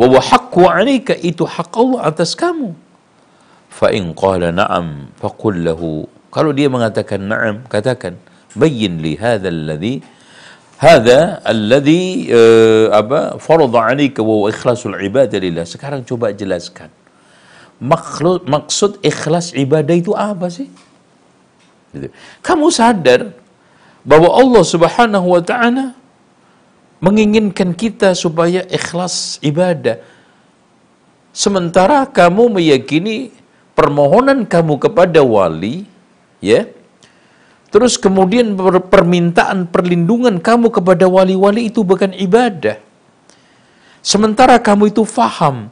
Wa 0.00 0.20
haqqu 0.22 0.64
'alaika 0.64 1.18
itu 1.18 1.44
hak 1.44 1.74
Allah 1.76 2.00
atas 2.08 2.32
kamu. 2.38 2.72
Fa 3.70 3.90
in 3.90 4.14
qala 4.14 4.54
na'am 4.54 5.12
faqul 5.18 5.54
lahu 5.62 6.06
kalau 6.30 6.54
dia 6.54 6.70
mengatakan 6.70 7.26
na'am 7.26 7.66
katakan 7.66 8.18
bayyin 8.54 9.02
li 9.02 9.14
hadzal 9.18 9.54
ladzi 9.70 10.02
hadza 10.80 11.42
alladhi 11.44 12.30
uh, 12.32 12.86
apa 12.94 13.36
farada 13.42 13.78
'alaika 13.90 14.24
wa 14.24 14.46
ikhlasul 14.48 14.96
ibadah 14.96 15.38
lillah. 15.42 15.66
Sekarang 15.66 16.06
coba 16.06 16.32
jelaskan. 16.32 16.88
Maksud, 17.80 18.44
maksud 18.44 18.90
ikhlas 19.00 19.56
ibadah 19.56 19.96
itu 19.96 20.12
apa 20.12 20.52
sih? 20.52 20.68
Gitu. 21.90 22.08
Kamu 22.40 22.70
sadar 22.70 23.34
bahwa 24.06 24.30
Allah 24.32 24.62
Subhanahu 24.62 25.26
wa 25.36 25.42
taala 25.42 25.92
menginginkan 27.02 27.74
kita 27.74 28.14
supaya 28.14 28.62
ikhlas 28.68 29.40
ibadah. 29.42 29.98
Sementara 31.30 32.04
kamu 32.06 32.58
meyakini 32.58 33.30
permohonan 33.74 34.44
kamu 34.44 34.82
kepada 34.82 35.22
wali, 35.22 35.86
ya. 36.42 36.66
Terus 37.70 37.94
kemudian 37.94 38.58
permintaan 38.90 39.70
perlindungan 39.70 40.42
kamu 40.42 40.74
kepada 40.74 41.06
wali-wali 41.06 41.70
itu 41.70 41.86
bukan 41.86 42.10
ibadah. 42.18 42.82
Sementara 44.02 44.58
kamu 44.58 44.90
itu 44.90 45.06
faham 45.06 45.70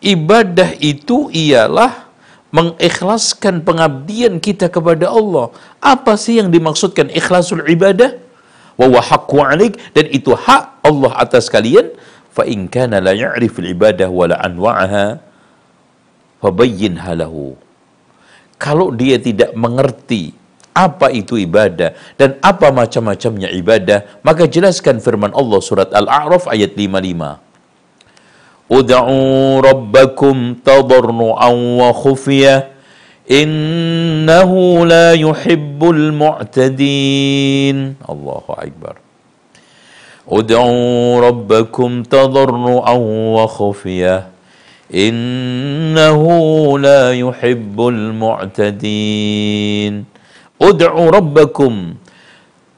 ibadah 0.00 0.72
itu 0.80 1.28
ialah 1.34 2.05
mengikhlaskan 2.56 3.60
pengabdian 3.60 4.40
kita 4.40 4.72
kepada 4.72 5.12
Allah. 5.12 5.52
Apa 5.84 6.16
sih 6.16 6.40
yang 6.40 6.48
dimaksudkan 6.48 7.12
ikhlasul 7.12 7.60
ibadah? 7.68 8.16
Wa 8.80 9.00
haqqu 9.00 9.36
alik 9.44 9.76
dan 9.92 10.08
itu 10.08 10.32
hak 10.32 10.80
Allah 10.80 11.12
atas 11.20 11.52
kalian. 11.52 11.92
Fa 12.32 12.48
in 12.48 12.68
kana 12.72 13.04
la 13.04 13.12
ya'riful 13.12 13.68
ibadah 13.68 14.08
wa 14.08 14.24
la 14.32 14.40
anwa'aha 14.40 15.20
fabayyinha 16.40 17.12
lahu. 17.20 17.56
Kalau 18.56 18.88
dia 18.92 19.20
tidak 19.20 19.52
mengerti 19.52 20.32
apa 20.76 21.08
itu 21.08 21.40
ibadah 21.40 21.96
dan 22.20 22.36
apa 22.44 22.68
macam-macamnya 22.72 23.48
ibadah, 23.52 24.20
maka 24.20 24.44
jelaskan 24.44 25.00
firman 25.00 25.32
Allah 25.32 25.60
surat 25.64 25.88
Al-A'raf 25.92 26.48
ayat 26.48 26.76
55. 26.76 27.45
ادعوا 28.72 29.60
ربكم 29.60 30.54
تضرعا 30.64 31.48
وخفية 31.80 32.68
إنه 33.30 34.50
لا 34.86 35.12
يحب 35.12 35.90
المعتدين. 35.90 37.94
الله 38.10 38.42
أكبر. 38.48 38.96
ادعوا 40.28 41.20
ربكم 41.20 42.02
تضرعا 42.02 42.94
وخفية 43.36 44.26
إنه 44.94 46.22
لا 46.78 47.12
يحب 47.12 47.88
المعتدين. 47.88 50.04
ادعوا 50.62 51.10
ربكم 51.10 51.94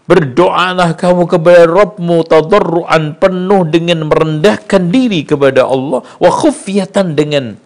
Berdoalah 0.09 0.97
kamu 0.97 1.29
kepada 1.29 1.69
Rabbmu 1.69 2.25
tadarruan 2.25 3.21
penuh 3.21 3.69
dengan 3.69 4.09
merendahkan 4.09 4.89
diri 4.89 5.21
kepada 5.21 5.69
Allah 5.69 6.01
wa 6.01 6.31
khufyatan 6.33 7.13
dengan 7.13 7.61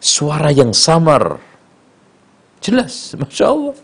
suara 0.00 0.48
yang 0.48 0.72
samar. 0.72 1.36
Jelas, 2.64 3.12
Masya 3.12 3.44
Allah. 3.52 3.76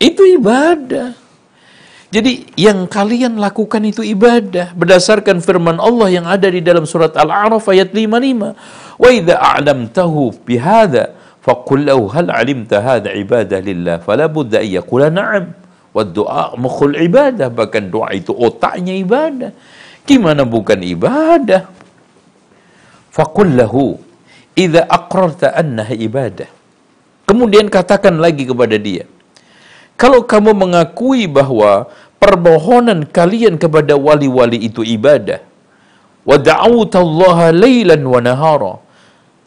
Itu 0.00 0.24
ibadah. 0.24 1.12
Jadi 2.08 2.56
yang 2.56 2.88
kalian 2.88 3.36
lakukan 3.36 3.84
itu 3.84 4.00
ibadah 4.00 4.72
berdasarkan 4.72 5.44
firman 5.44 5.76
Allah 5.76 6.08
yang 6.08 6.24
ada 6.24 6.48
di 6.48 6.64
dalam 6.64 6.88
surat 6.88 7.12
Al-A'raf 7.12 7.68
ayat 7.68 7.92
55. 7.92 8.96
Wa 8.96 9.08
idza 9.12 9.36
a'lamtahu 9.36 10.40
bihadza 10.48 11.12
faqul 11.44 11.84
lahu 11.84 12.08
hal 12.08 12.32
'alimta 12.32 12.80
hadza 12.80 13.12
ibadah 13.12 13.60
lillah 13.60 14.00
fala 14.00 14.24
budda 14.24 14.64
an 14.64 14.68
yaqula 14.72 15.12
na'am. 15.12 15.67
Doa 16.04 16.54
mukhul 16.54 16.98
ibadah. 16.98 17.48
Bahkan 17.50 17.90
doa 17.90 18.12
itu 18.14 18.34
otaknya 18.34 18.94
ibadah. 18.98 19.50
Gimana 20.04 20.44
bukan 20.46 20.80
ibadah? 20.82 21.68
Faqul 23.12 23.58
lahu 23.58 23.98
idza 24.54 24.86
aqrarta 24.86 25.54
annaha 25.54 25.94
ibadah. 25.94 26.48
Kemudian 27.28 27.68
katakan 27.68 28.16
lagi 28.16 28.48
kepada 28.48 28.80
dia. 28.80 29.04
Kalau 29.98 30.24
kamu 30.24 30.54
mengakui 30.54 31.26
bahwa 31.26 31.90
permohonan 32.22 33.04
kalian 33.04 33.58
kepada 33.58 33.98
wali-wali 33.98 34.58
itu 34.64 34.86
ibadah. 34.86 35.42
Wa 36.24 36.38
da'awtallaha 36.38 37.52
laylan 37.52 38.02
wa 38.06 38.20
nahara. 38.22 38.74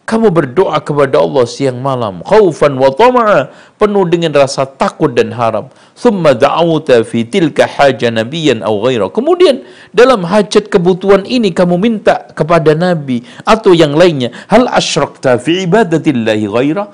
Kamu 0.10 0.28
berdoa 0.34 0.82
kepada 0.84 1.22
Allah 1.24 1.46
siang 1.48 1.80
malam 1.80 2.20
khaufan 2.26 2.76
wa 2.76 2.90
tama'a 2.92 3.54
penuh 3.80 4.04
dengan 4.10 4.36
rasa 4.36 4.68
takut 4.68 5.14
dan 5.14 5.32
harap. 5.32 5.72
Thumma 5.96 6.36
da'awta 6.36 7.06
fi 7.08 7.24
tilka 7.24 7.70
haja 7.70 8.10
nabiyyan 8.10 8.66
aw 8.66 8.74
ghaira 8.82 9.08
kemudian 9.14 9.64
dalam 9.94 10.26
hajat 10.26 10.68
kebutuhan 10.68 11.24
ini 11.30 11.54
kamu 11.54 11.78
minta 11.78 12.28
kepada 12.34 12.74
nabi 12.74 13.22
atau 13.46 13.72
yang 13.72 13.94
lainnya 13.94 14.34
hal 14.50 14.66
asyrakta 14.68 15.38
fi 15.38 15.64
ibadatillahi 15.70 16.46
ghaira 16.50 16.90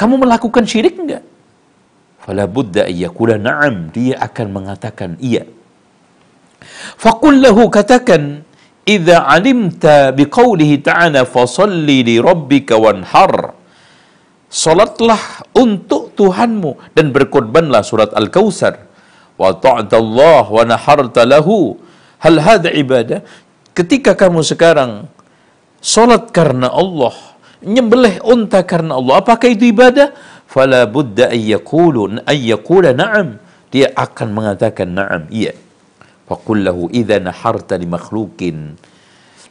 kamu 0.00 0.24
melakukan 0.24 0.64
syirik 0.64 0.96
enggak? 0.96 1.20
Fala 2.24 2.48
budda 2.48 2.88
ayyakula 2.88 3.36
na'am. 3.36 3.92
Dia 3.92 4.16
akan 4.16 4.46
mengatakan 4.48 5.20
iya. 5.20 5.44
Fakullahu 6.96 7.68
katakan 7.68 8.48
idza 8.90 9.22
alimta 9.30 10.10
biqaulihi 10.10 10.82
ta'ala 10.82 11.22
fasalli 11.22 12.02
li 12.02 12.16
rabbika 12.18 12.74
wanhar 12.74 13.60
Salatlah 14.50 15.46
untuk 15.54 16.10
Tuhanmu 16.18 16.90
dan 16.98 17.14
berkorbanlah 17.14 17.86
surat 17.86 18.10
Al-Kautsar. 18.18 18.82
Wa 19.38 19.54
ta'atallah 19.54 20.42
wa 20.50 20.62
naharta 20.66 21.22
lahu. 21.22 21.78
Hal 22.18 22.42
hadha 22.42 22.74
ibadah? 22.74 23.22
Ketika 23.70 24.18
kamu 24.18 24.42
sekarang 24.42 25.06
salat 25.78 26.34
karena 26.34 26.66
Allah, 26.66 27.14
nyembelih 27.62 28.18
unta 28.26 28.66
karena 28.66 28.98
Allah, 28.98 29.22
apakah 29.22 29.54
itu 29.54 29.70
ibadah? 29.70 30.10
Fala 30.50 30.82
budda 30.90 31.30
ayyakulu 31.30 32.26
ayyakula 32.26 32.90
na'am. 32.90 33.38
Dia 33.70 33.94
akan 33.94 34.34
mengatakan 34.34 34.90
na'am, 34.98 35.30
iya. 35.30 35.54
Faqul 36.30 36.62
lahu 36.62 36.86
idza 36.94 37.18
naharta 37.18 37.74
li 37.74 37.90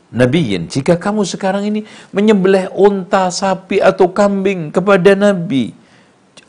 nabiyin. 0.09 0.71
Jika 0.71 0.97
kamu 0.97 1.25
sekarang 1.25 1.67
ini 1.69 1.86
menyembelih 2.13 2.73
unta, 2.73 3.30
sapi 3.30 3.84
atau 3.84 4.09
kambing 4.09 4.73
kepada 4.73 5.13
nabi, 5.13 5.73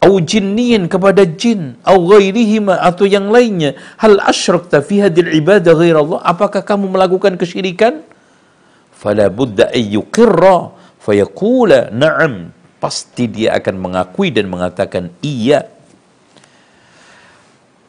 au 0.01 0.17
jinniyin 0.21 0.89
kepada 0.89 1.29
jin, 1.29 1.77
au 1.85 2.09
ghairihima 2.09 2.81
atau 2.81 3.05
yang 3.05 3.29
lainnya, 3.29 3.77
hal 4.01 4.17
asyrakta 4.25 4.81
fi 4.81 5.05
hadil 5.05 5.29
ibadah 5.29 5.77
ghair 5.77 5.97
Allah? 5.97 6.21
Apakah 6.25 6.65
kamu 6.65 6.89
melakukan 6.89 7.37
kesyirikan? 7.37 8.01
Fala 8.97 9.29
budda 9.33 9.73
ayyuqirra 9.73 10.73
fayaqula 11.01 11.93
na'am. 11.93 12.53
Pasti 12.81 13.29
dia 13.29 13.61
akan 13.61 13.77
mengakui 13.77 14.33
dan 14.33 14.49
mengatakan 14.49 15.13
iya. 15.21 15.69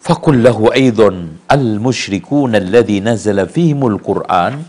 Fakullahu 0.02 0.74
aidon 0.74 1.38
al 1.46 1.78
musyrikun 1.78 2.58
alladhi 2.58 3.06
nazala 3.06 3.46
fihimul 3.46 4.02
Qur'an. 4.02 4.66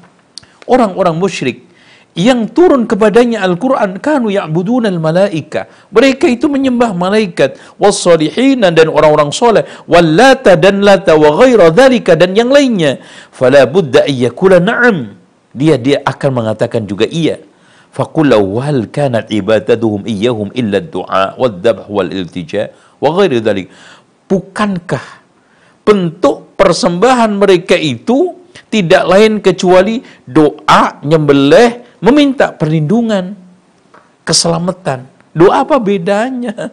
Orang-orang 0.68 1.16
musyrik 1.16 1.64
yang 2.12 2.52
turun 2.52 2.84
kepadanya 2.84 3.40
Al-Quran 3.40 3.96
kanu 3.96 4.28
ya'budun 4.28 4.84
al-malaika. 4.84 5.72
Mereka 5.88 6.28
itu 6.28 6.52
menyembah 6.52 6.92
malaikat 6.92 7.56
wassalihina 7.80 8.68
dan 8.76 8.92
orang-orang 8.92 9.32
soleh. 9.32 9.64
Wallata 9.88 10.60
dan 10.60 10.84
lata 10.84 11.16
wa 11.16 11.32
ghaira 11.40 11.72
dhalika 11.72 12.12
dan 12.12 12.36
yang 12.36 12.52
lainnya. 12.52 13.00
Fala 13.32 13.64
budda 13.64 14.04
ayyakula 14.04 14.60
na'am. 14.60 15.16
Dia 15.56 15.80
dia 15.80 16.04
akan 16.04 16.44
mengatakan 16.44 16.84
juga 16.84 17.08
iya. 17.08 17.40
Fakullahu 17.92 18.60
hal 18.60 18.88
kanat 18.92 19.32
ibadatuhum 19.32 20.04
iyahum 20.04 20.52
illa 20.52 20.84
du'a 20.84 21.40
wal 21.40 21.56
dhabh 21.56 21.88
wal-iltija 21.88 22.68
wa 23.00 23.08
ghairi 23.16 23.40
dhalik. 23.40 23.72
Bukankah 24.28 25.21
bentuk 25.82 26.54
persembahan 26.58 27.34
mereka 27.36 27.74
itu 27.74 28.38
tidak 28.72 29.04
lain 29.04 29.42
kecuali 29.44 30.00
doa, 30.24 31.02
nyembelih, 31.04 32.00
meminta 32.00 32.54
perlindungan, 32.54 33.36
keselamatan. 34.24 35.04
Doa 35.32 35.64
apa 35.64 35.76
bedanya? 35.76 36.72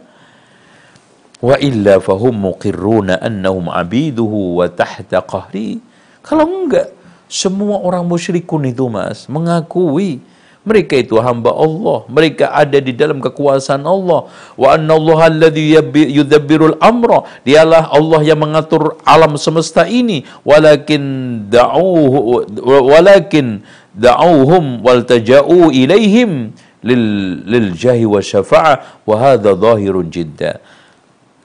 Wa 1.40 1.56
illa 1.60 2.04
fahum 2.04 2.36
muqirruna 2.36 3.24
annahum 3.24 3.72
abiduhu 3.72 4.60
wa 4.60 4.68
tahta 4.68 5.24
qahri. 5.24 5.80
Kalau 6.20 6.44
enggak, 6.44 6.92
semua 7.32 7.80
orang 7.80 8.04
musyrikun 8.04 8.68
itu 8.68 8.90
mas 8.92 9.30
mengakui 9.32 10.20
mereka 10.68 11.00
itu 11.00 11.16
hamba 11.24 11.56
Allah. 11.56 12.04
Mereka 12.12 12.52
ada 12.52 12.78
di 12.84 12.92
dalam 12.92 13.24
kekuasaan 13.24 13.88
Allah. 13.88 14.28
Wa 14.60 14.76
anna 14.76 15.00
Allah 15.00 15.20
alladhi 15.32 15.80
yudabbirul 16.12 16.76
amra. 16.84 17.24
Dialah 17.48 17.88
Allah 17.96 18.22
yang 18.28 18.44
mengatur 18.44 19.00
alam 19.08 19.40
semesta 19.40 19.88
ini. 19.88 20.28
Walakin 20.44 21.48
da'uhu 21.48 22.44
walakin 22.92 23.64
da'uhum 23.96 24.84
wal 24.84 25.08
taja'u 25.08 25.72
ilaihim 25.72 26.52
lil, 26.84 27.04
lil 27.48 27.68
jahi 27.74 28.04
wa 28.04 28.20
syafa'ah 28.20 29.04
wa 29.08 29.16
hadha 29.16 29.56
zahirun 29.56 30.12
jidda. 30.12 30.60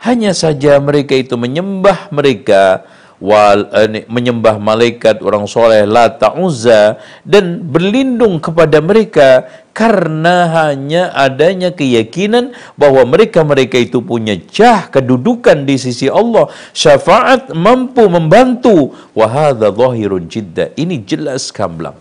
Hanya 0.03 0.37
saja 0.37 0.77
mereka 0.83 1.17
itu 1.17 1.39
menyembah 1.39 2.13
mereka 2.13 2.85
wal 3.23 3.71
uh, 3.71 3.89
menyembah 4.11 4.59
malaikat 4.59 5.23
orang 5.23 5.47
soleh 5.47 5.87
Lata 5.87 6.35
dan 7.23 7.45
berlindung 7.63 8.43
kepada 8.43 8.83
mereka 8.83 9.47
karena 9.75 10.47
hanya 10.55 11.11
adanya 11.11 11.75
keyakinan 11.75 12.55
bahwa 12.79 13.03
mereka-mereka 13.03 13.75
itu 13.83 13.99
punya 13.99 14.39
jah 14.39 14.87
kedudukan 14.87 15.67
di 15.67 15.75
sisi 15.75 16.07
Allah. 16.07 16.47
Syafaat 16.71 17.51
mampu 17.51 18.07
membantu. 18.07 18.95
Wa 19.11 19.27
hadza 19.27 19.75
zahirun 19.75 20.31
jidda. 20.31 20.71
Ini 20.79 21.03
jelas 21.03 21.51
gamblang. 21.51 21.99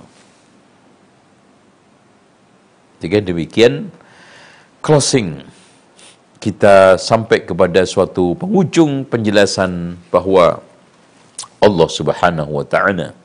Jika 3.02 3.20
demikian 3.20 3.90
closing. 4.86 5.42
Kita 6.38 7.00
sampai 7.00 7.48
kepada 7.48 7.88
suatu 7.88 8.36
penghujung 8.36 9.08
penjelasan 9.08 9.96
bahwa 10.12 10.60
Allah 11.64 11.88
Subhanahu 11.88 12.60
wa 12.60 12.66
taala 12.68 13.16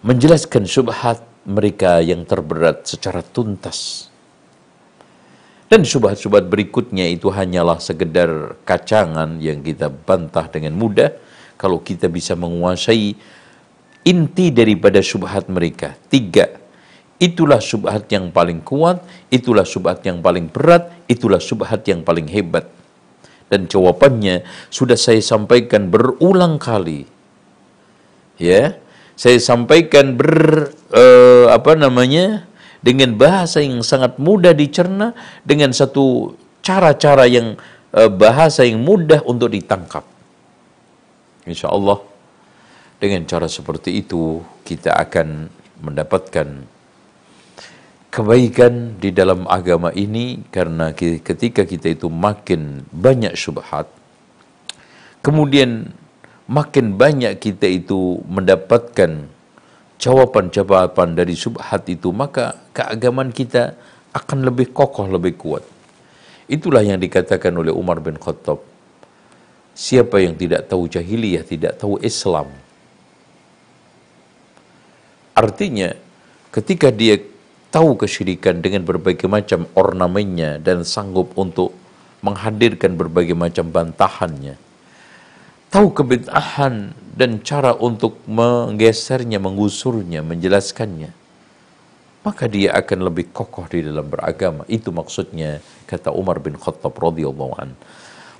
menjelaskan 0.00 0.64
syubhat 0.64 1.20
mereka 1.44 2.00
yang 2.00 2.24
terberat 2.24 2.88
secara 2.88 3.20
tuntas. 3.20 4.08
Dan 5.70 5.86
syubhat-syubhat 5.86 6.50
berikutnya 6.50 7.06
itu 7.06 7.30
hanyalah 7.30 7.78
sekedar 7.78 8.58
kacangan 8.66 9.38
yang 9.38 9.62
kita 9.62 9.86
bantah 9.86 10.50
dengan 10.50 10.74
mudah 10.74 11.14
kalau 11.54 11.78
kita 11.78 12.10
bisa 12.10 12.34
menguasai 12.34 13.14
inti 14.02 14.46
daripada 14.50 14.98
syubhat 14.98 15.46
mereka. 15.46 15.94
Tiga, 16.10 16.58
itulah 17.22 17.62
syubhat 17.62 18.10
yang 18.10 18.34
paling 18.34 18.64
kuat, 18.66 18.98
itulah 19.30 19.62
syubhat 19.62 20.02
yang 20.02 20.18
paling 20.18 20.50
berat, 20.50 20.90
itulah 21.06 21.38
syubhat 21.38 21.86
yang 21.86 22.02
paling 22.02 22.26
hebat 22.26 22.66
dan 23.50 23.66
jawabannya 23.66 24.46
sudah 24.70 24.94
saya 24.94 25.18
sampaikan 25.18 25.90
berulang 25.90 26.56
kali. 26.56 27.04
Ya, 28.40 28.78
saya 29.18 29.36
sampaikan 29.36 30.16
ber 30.16 30.72
uh, 30.94 31.52
apa 31.52 31.76
namanya 31.76 32.48
dengan 32.80 33.18
bahasa 33.20 33.60
yang 33.60 33.84
sangat 33.84 34.16
mudah 34.16 34.56
dicerna 34.56 35.12
dengan 35.44 35.76
satu 35.76 36.32
cara-cara 36.64 37.28
yang 37.28 37.60
uh, 37.92 38.08
bahasa 38.08 38.64
yang 38.64 38.80
mudah 38.80 39.20
untuk 39.28 39.52
ditangkap. 39.52 40.06
Insya 41.44 41.68
Allah 41.68 42.00
dengan 42.96 43.28
cara 43.28 43.44
seperti 43.44 44.00
itu 44.00 44.40
kita 44.64 44.96
akan 44.96 45.52
mendapatkan 45.84 46.79
kebaikan 48.10 48.98
di 48.98 49.14
dalam 49.14 49.46
agama 49.46 49.94
ini 49.94 50.42
karena 50.50 50.90
ketika 50.98 51.62
kita 51.62 51.94
itu 51.94 52.10
makin 52.10 52.82
banyak 52.90 53.38
syubhat 53.38 53.86
kemudian 55.22 55.94
makin 56.50 56.98
banyak 56.98 57.38
kita 57.38 57.70
itu 57.70 58.18
mendapatkan 58.26 59.30
jawaban-jawaban 60.02 61.14
dari 61.14 61.38
syubhat 61.38 61.86
itu 61.86 62.10
maka 62.10 62.58
keagamaan 62.74 63.30
kita 63.30 63.78
akan 64.10 64.42
lebih 64.42 64.74
kokoh 64.74 65.06
lebih 65.06 65.38
kuat. 65.38 65.62
Itulah 66.50 66.82
yang 66.82 66.98
dikatakan 66.98 67.54
oleh 67.54 67.70
Umar 67.70 68.02
bin 68.02 68.18
Khattab. 68.18 68.58
Siapa 69.70 70.18
yang 70.18 70.34
tidak 70.34 70.66
tahu 70.66 70.90
jahiliyah 70.90 71.46
tidak 71.46 71.78
tahu 71.78 72.02
Islam. 72.02 72.50
Artinya 75.30 75.94
ketika 76.50 76.90
dia 76.90 77.22
tahu 77.70 77.96
kesyirikan 77.98 78.58
dengan 78.58 78.82
berbagai 78.82 79.30
macam 79.30 79.66
ornamennya 79.78 80.58
dan 80.58 80.82
sanggup 80.82 81.34
untuk 81.38 81.74
menghadirkan 82.20 82.98
berbagai 82.98 83.38
macam 83.38 83.70
bantahannya. 83.70 84.58
Tahu 85.70 85.86
kebid'ahan 85.94 86.92
dan 87.14 87.38
cara 87.46 87.78
untuk 87.78 88.18
menggesernya, 88.26 89.38
mengusurnya, 89.38 90.20
menjelaskannya. 90.26 91.14
Maka 92.20 92.44
dia 92.50 92.76
akan 92.76 93.06
lebih 93.08 93.32
kokoh 93.32 93.64
di 93.70 93.86
dalam 93.86 94.04
beragama. 94.04 94.66
Itu 94.66 94.92
maksudnya 94.92 95.62
kata 95.88 96.12
Umar 96.12 96.42
bin 96.42 96.58
Khattab 96.58 96.92
radhiyallahu 96.92 97.54
an. 97.56 97.72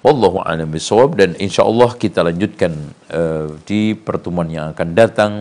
Wallahu 0.00 0.40
a'lam 0.42 0.68
bishawab 0.68 1.16
dan 1.16 1.36
insyaallah 1.36 1.96
kita 1.96 2.24
lanjutkan 2.24 2.72
uh, 3.12 3.52
di 3.68 3.92
pertemuan 3.92 4.48
yang 4.48 4.72
akan 4.72 4.88
datang 4.96 5.32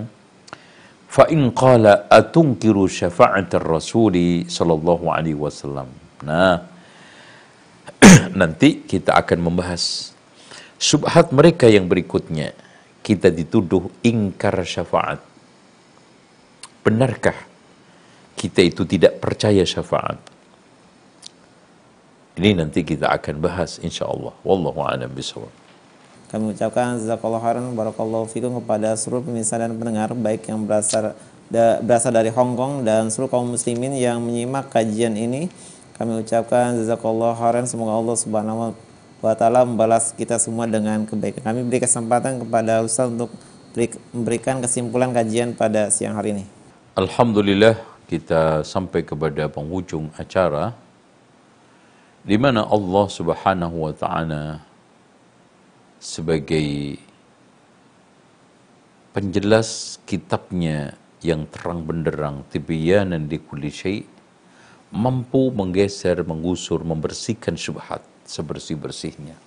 Fa 1.09 1.25
in 1.33 1.49
qala 1.57 2.05
atunkiru 2.05 2.85
syafa'at 2.85 3.49
rasuli 3.57 4.45
sallallahu 4.45 5.09
alaihi 5.09 5.33
wasallam. 5.33 5.89
Nah, 6.21 6.61
nanti 8.39 8.85
kita 8.85 9.17
akan 9.17 9.49
membahas 9.49 10.13
subhat 10.77 11.33
mereka 11.33 11.65
yang 11.65 11.89
berikutnya. 11.89 12.53
Kita 13.01 13.33
dituduh 13.33 13.89
ingkar 14.05 14.61
syafaat. 14.61 15.17
Benarkah 16.85 17.35
kita 18.37 18.61
itu 18.61 18.85
tidak 18.85 19.17
percaya 19.17 19.65
syafaat? 19.65 20.21
Ini 22.37 22.53
nanti 22.53 22.85
kita 22.85 23.09
akan 23.09 23.41
bahas 23.41 23.81
insyaallah. 23.81 24.45
Wallahu 24.45 24.79
a'lam 24.85 25.09
bishawab. 25.09 25.68
Kami 26.29 26.53
ucapkan 26.53 27.01
jazakallahu 27.01 27.41
khairan 27.41 27.65
barakallahu 27.73 28.29
fikum 28.29 28.61
kepada 28.61 28.93
seluruh 28.93 29.25
pemirsa 29.25 29.57
dan 29.57 29.73
pendengar 29.73 30.13
baik 30.13 30.45
yang 30.45 30.61
berasal 30.61 31.17
da, 31.49 31.81
berasal 31.81 32.13
dari 32.13 32.29
Hong 32.29 32.53
Kong 32.53 32.85
dan 32.85 33.09
seluruh 33.09 33.33
kaum 33.33 33.49
muslimin 33.49 33.97
yang 33.97 34.21
menyimak 34.21 34.69
kajian 34.69 35.17
ini. 35.17 35.49
Kami 35.97 36.21
ucapkan 36.21 36.77
jazakallahu 36.77 37.33
khairan 37.33 37.65
semoga 37.65 37.97
Allah 37.97 38.13
Subhanahu 38.13 38.77
wa 39.25 39.33
taala 39.33 39.65
membalas 39.65 40.13
kita 40.13 40.37
semua 40.37 40.69
dengan 40.69 41.01
kebaikan. 41.01 41.41
Kami 41.41 41.65
beri 41.65 41.81
kesempatan 41.81 42.45
kepada 42.45 42.85
Ustaz 42.85 43.09
untuk 43.09 43.33
memberikan 44.13 44.61
kesimpulan 44.61 45.09
kajian 45.09 45.57
pada 45.57 45.89
siang 45.89 46.13
hari 46.13 46.37
ini. 46.37 46.45
Alhamdulillah 46.93 47.73
kita 48.05 48.61
sampai 48.61 49.01
kepada 49.01 49.49
penghujung 49.49 50.13
acara 50.13 50.77
di 52.21 52.37
mana 52.37 52.69
Allah 52.69 53.05
Subhanahu 53.09 53.89
wa 53.89 53.93
taala 53.97 54.68
sebagai 55.99 56.95
penjelas 59.11 59.99
kitabnya 60.07 60.95
yang 61.19 61.43
terang 61.51 61.83
benderang 61.83 62.47
tibyanan 62.47 63.27
di 63.27 63.35
kulli 63.35 63.67
syai 63.67 63.99
mampu 64.89 65.51
menggeser, 65.53 66.23
menggusur, 66.23 66.81
membersihkan 66.81 67.53
syubhat 67.53 68.01
sebersih-bersihnya. 68.25 69.37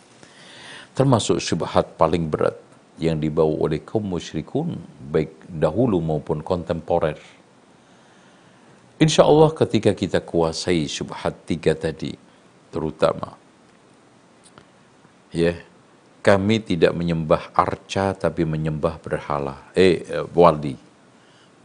Termasuk 0.92 1.40
syubhat 1.40 1.96
paling 1.96 2.28
berat 2.28 2.54
yang 3.00 3.16
dibawa 3.16 3.66
oleh 3.66 3.80
kaum 3.80 4.04
musyrikun 4.04 4.76
baik 5.08 5.32
dahulu 5.48 5.98
maupun 5.98 6.44
kontemporer. 6.44 7.16
Insya 9.00 9.26
Allah 9.26 9.50
ketika 9.50 9.96
kita 9.96 10.22
kuasai 10.22 10.86
syubhat 10.86 11.34
tiga 11.48 11.74
tadi 11.74 12.14
terutama 12.70 13.34
ya 15.34 15.56
kami 16.22 16.62
tidak 16.62 16.94
menyembah 16.94 17.50
arca 17.50 18.14
tapi 18.14 18.46
menyembah 18.46 19.02
berhala. 19.02 19.74
Eh, 19.74 20.06
eh, 20.06 20.24
wali. 20.30 20.78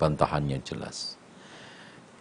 Bantahannya 0.01 0.57
jelas. 0.65 1.13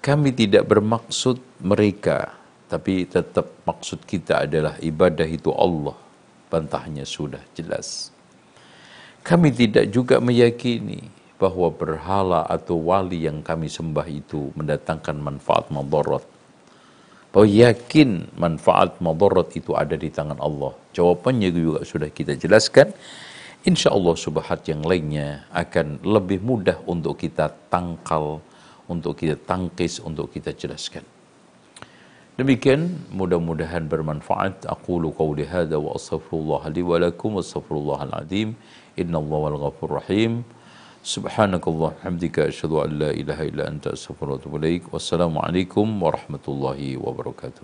Kami 0.04 0.36
tidak 0.36 0.68
bermaksud 0.68 1.40
mereka, 1.64 2.36
tapi 2.68 3.08
tetap 3.08 3.48
maksud 3.64 4.04
kita 4.04 4.44
adalah 4.44 4.76
ibadah 4.84 5.26
itu 5.26 5.48
Allah. 5.50 5.96
Bantahannya 6.52 7.08
sudah 7.08 7.42
jelas. 7.56 8.12
Kami 9.26 9.50
tidak 9.50 9.90
juga 9.90 10.22
meyakini 10.22 11.02
bahwa 11.40 11.68
berhala 11.72 12.46
atau 12.46 12.78
wali 12.78 13.26
yang 13.26 13.42
kami 13.42 13.66
sembah 13.66 14.06
itu 14.08 14.54
mendatangkan 14.54 15.16
manfaat 15.18 15.68
madarat 15.68 16.35
bahwa 17.36 17.52
yakin 17.52 18.32
manfaat 18.40 18.96
madarat 19.04 19.52
itu 19.60 19.76
ada 19.76 19.92
di 19.92 20.08
tangan 20.08 20.40
Allah. 20.40 20.72
Jawabannya 20.96 21.52
juga 21.52 21.80
sudah 21.84 22.08
kita 22.08 22.32
jelaskan. 22.32 22.96
Insya 23.68 23.92
Allah 23.92 24.16
subhat 24.16 24.64
yang 24.72 24.80
lainnya 24.80 25.44
akan 25.52 26.00
lebih 26.00 26.40
mudah 26.40 26.80
untuk 26.88 27.20
kita 27.20 27.52
tangkal, 27.68 28.40
untuk 28.88 29.20
kita 29.20 29.36
tangkis, 29.36 30.00
untuk 30.00 30.32
kita 30.32 30.56
jelaskan. 30.56 31.04
Demikian 32.40 33.04
mudah-mudahan 33.12 33.84
bermanfaat. 33.84 34.64
Aku 34.72 34.96
lu 34.96 35.12
qawli 35.12 35.44
hadha 35.44 35.76
wa 35.76 35.92
astaghfirullah 35.92 36.72
li 36.72 36.80
wa 36.80 36.96
lakum 37.04 37.36
al-azim. 37.36 38.56
Inna 38.96 39.20
Allah 39.20 39.40
wal 39.44 39.60
ghafur 39.60 40.00
rahim. 40.00 40.40
سبحانك 41.06 41.68
الله 41.68 41.92
حمدك 42.02 42.38
أشهد 42.38 42.72
أن 42.72 42.98
لا 42.98 43.10
إله 43.10 43.42
إلا 43.42 43.68
أنت 43.68 43.86
أستغفرك 43.86 44.30
وأتوب 44.30 44.56
إليك 44.56 44.82
والسلام 44.94 45.38
عليكم 45.38 46.02
ورحمة 46.02 46.44
الله 46.48 46.96
وبركاته 46.96 47.54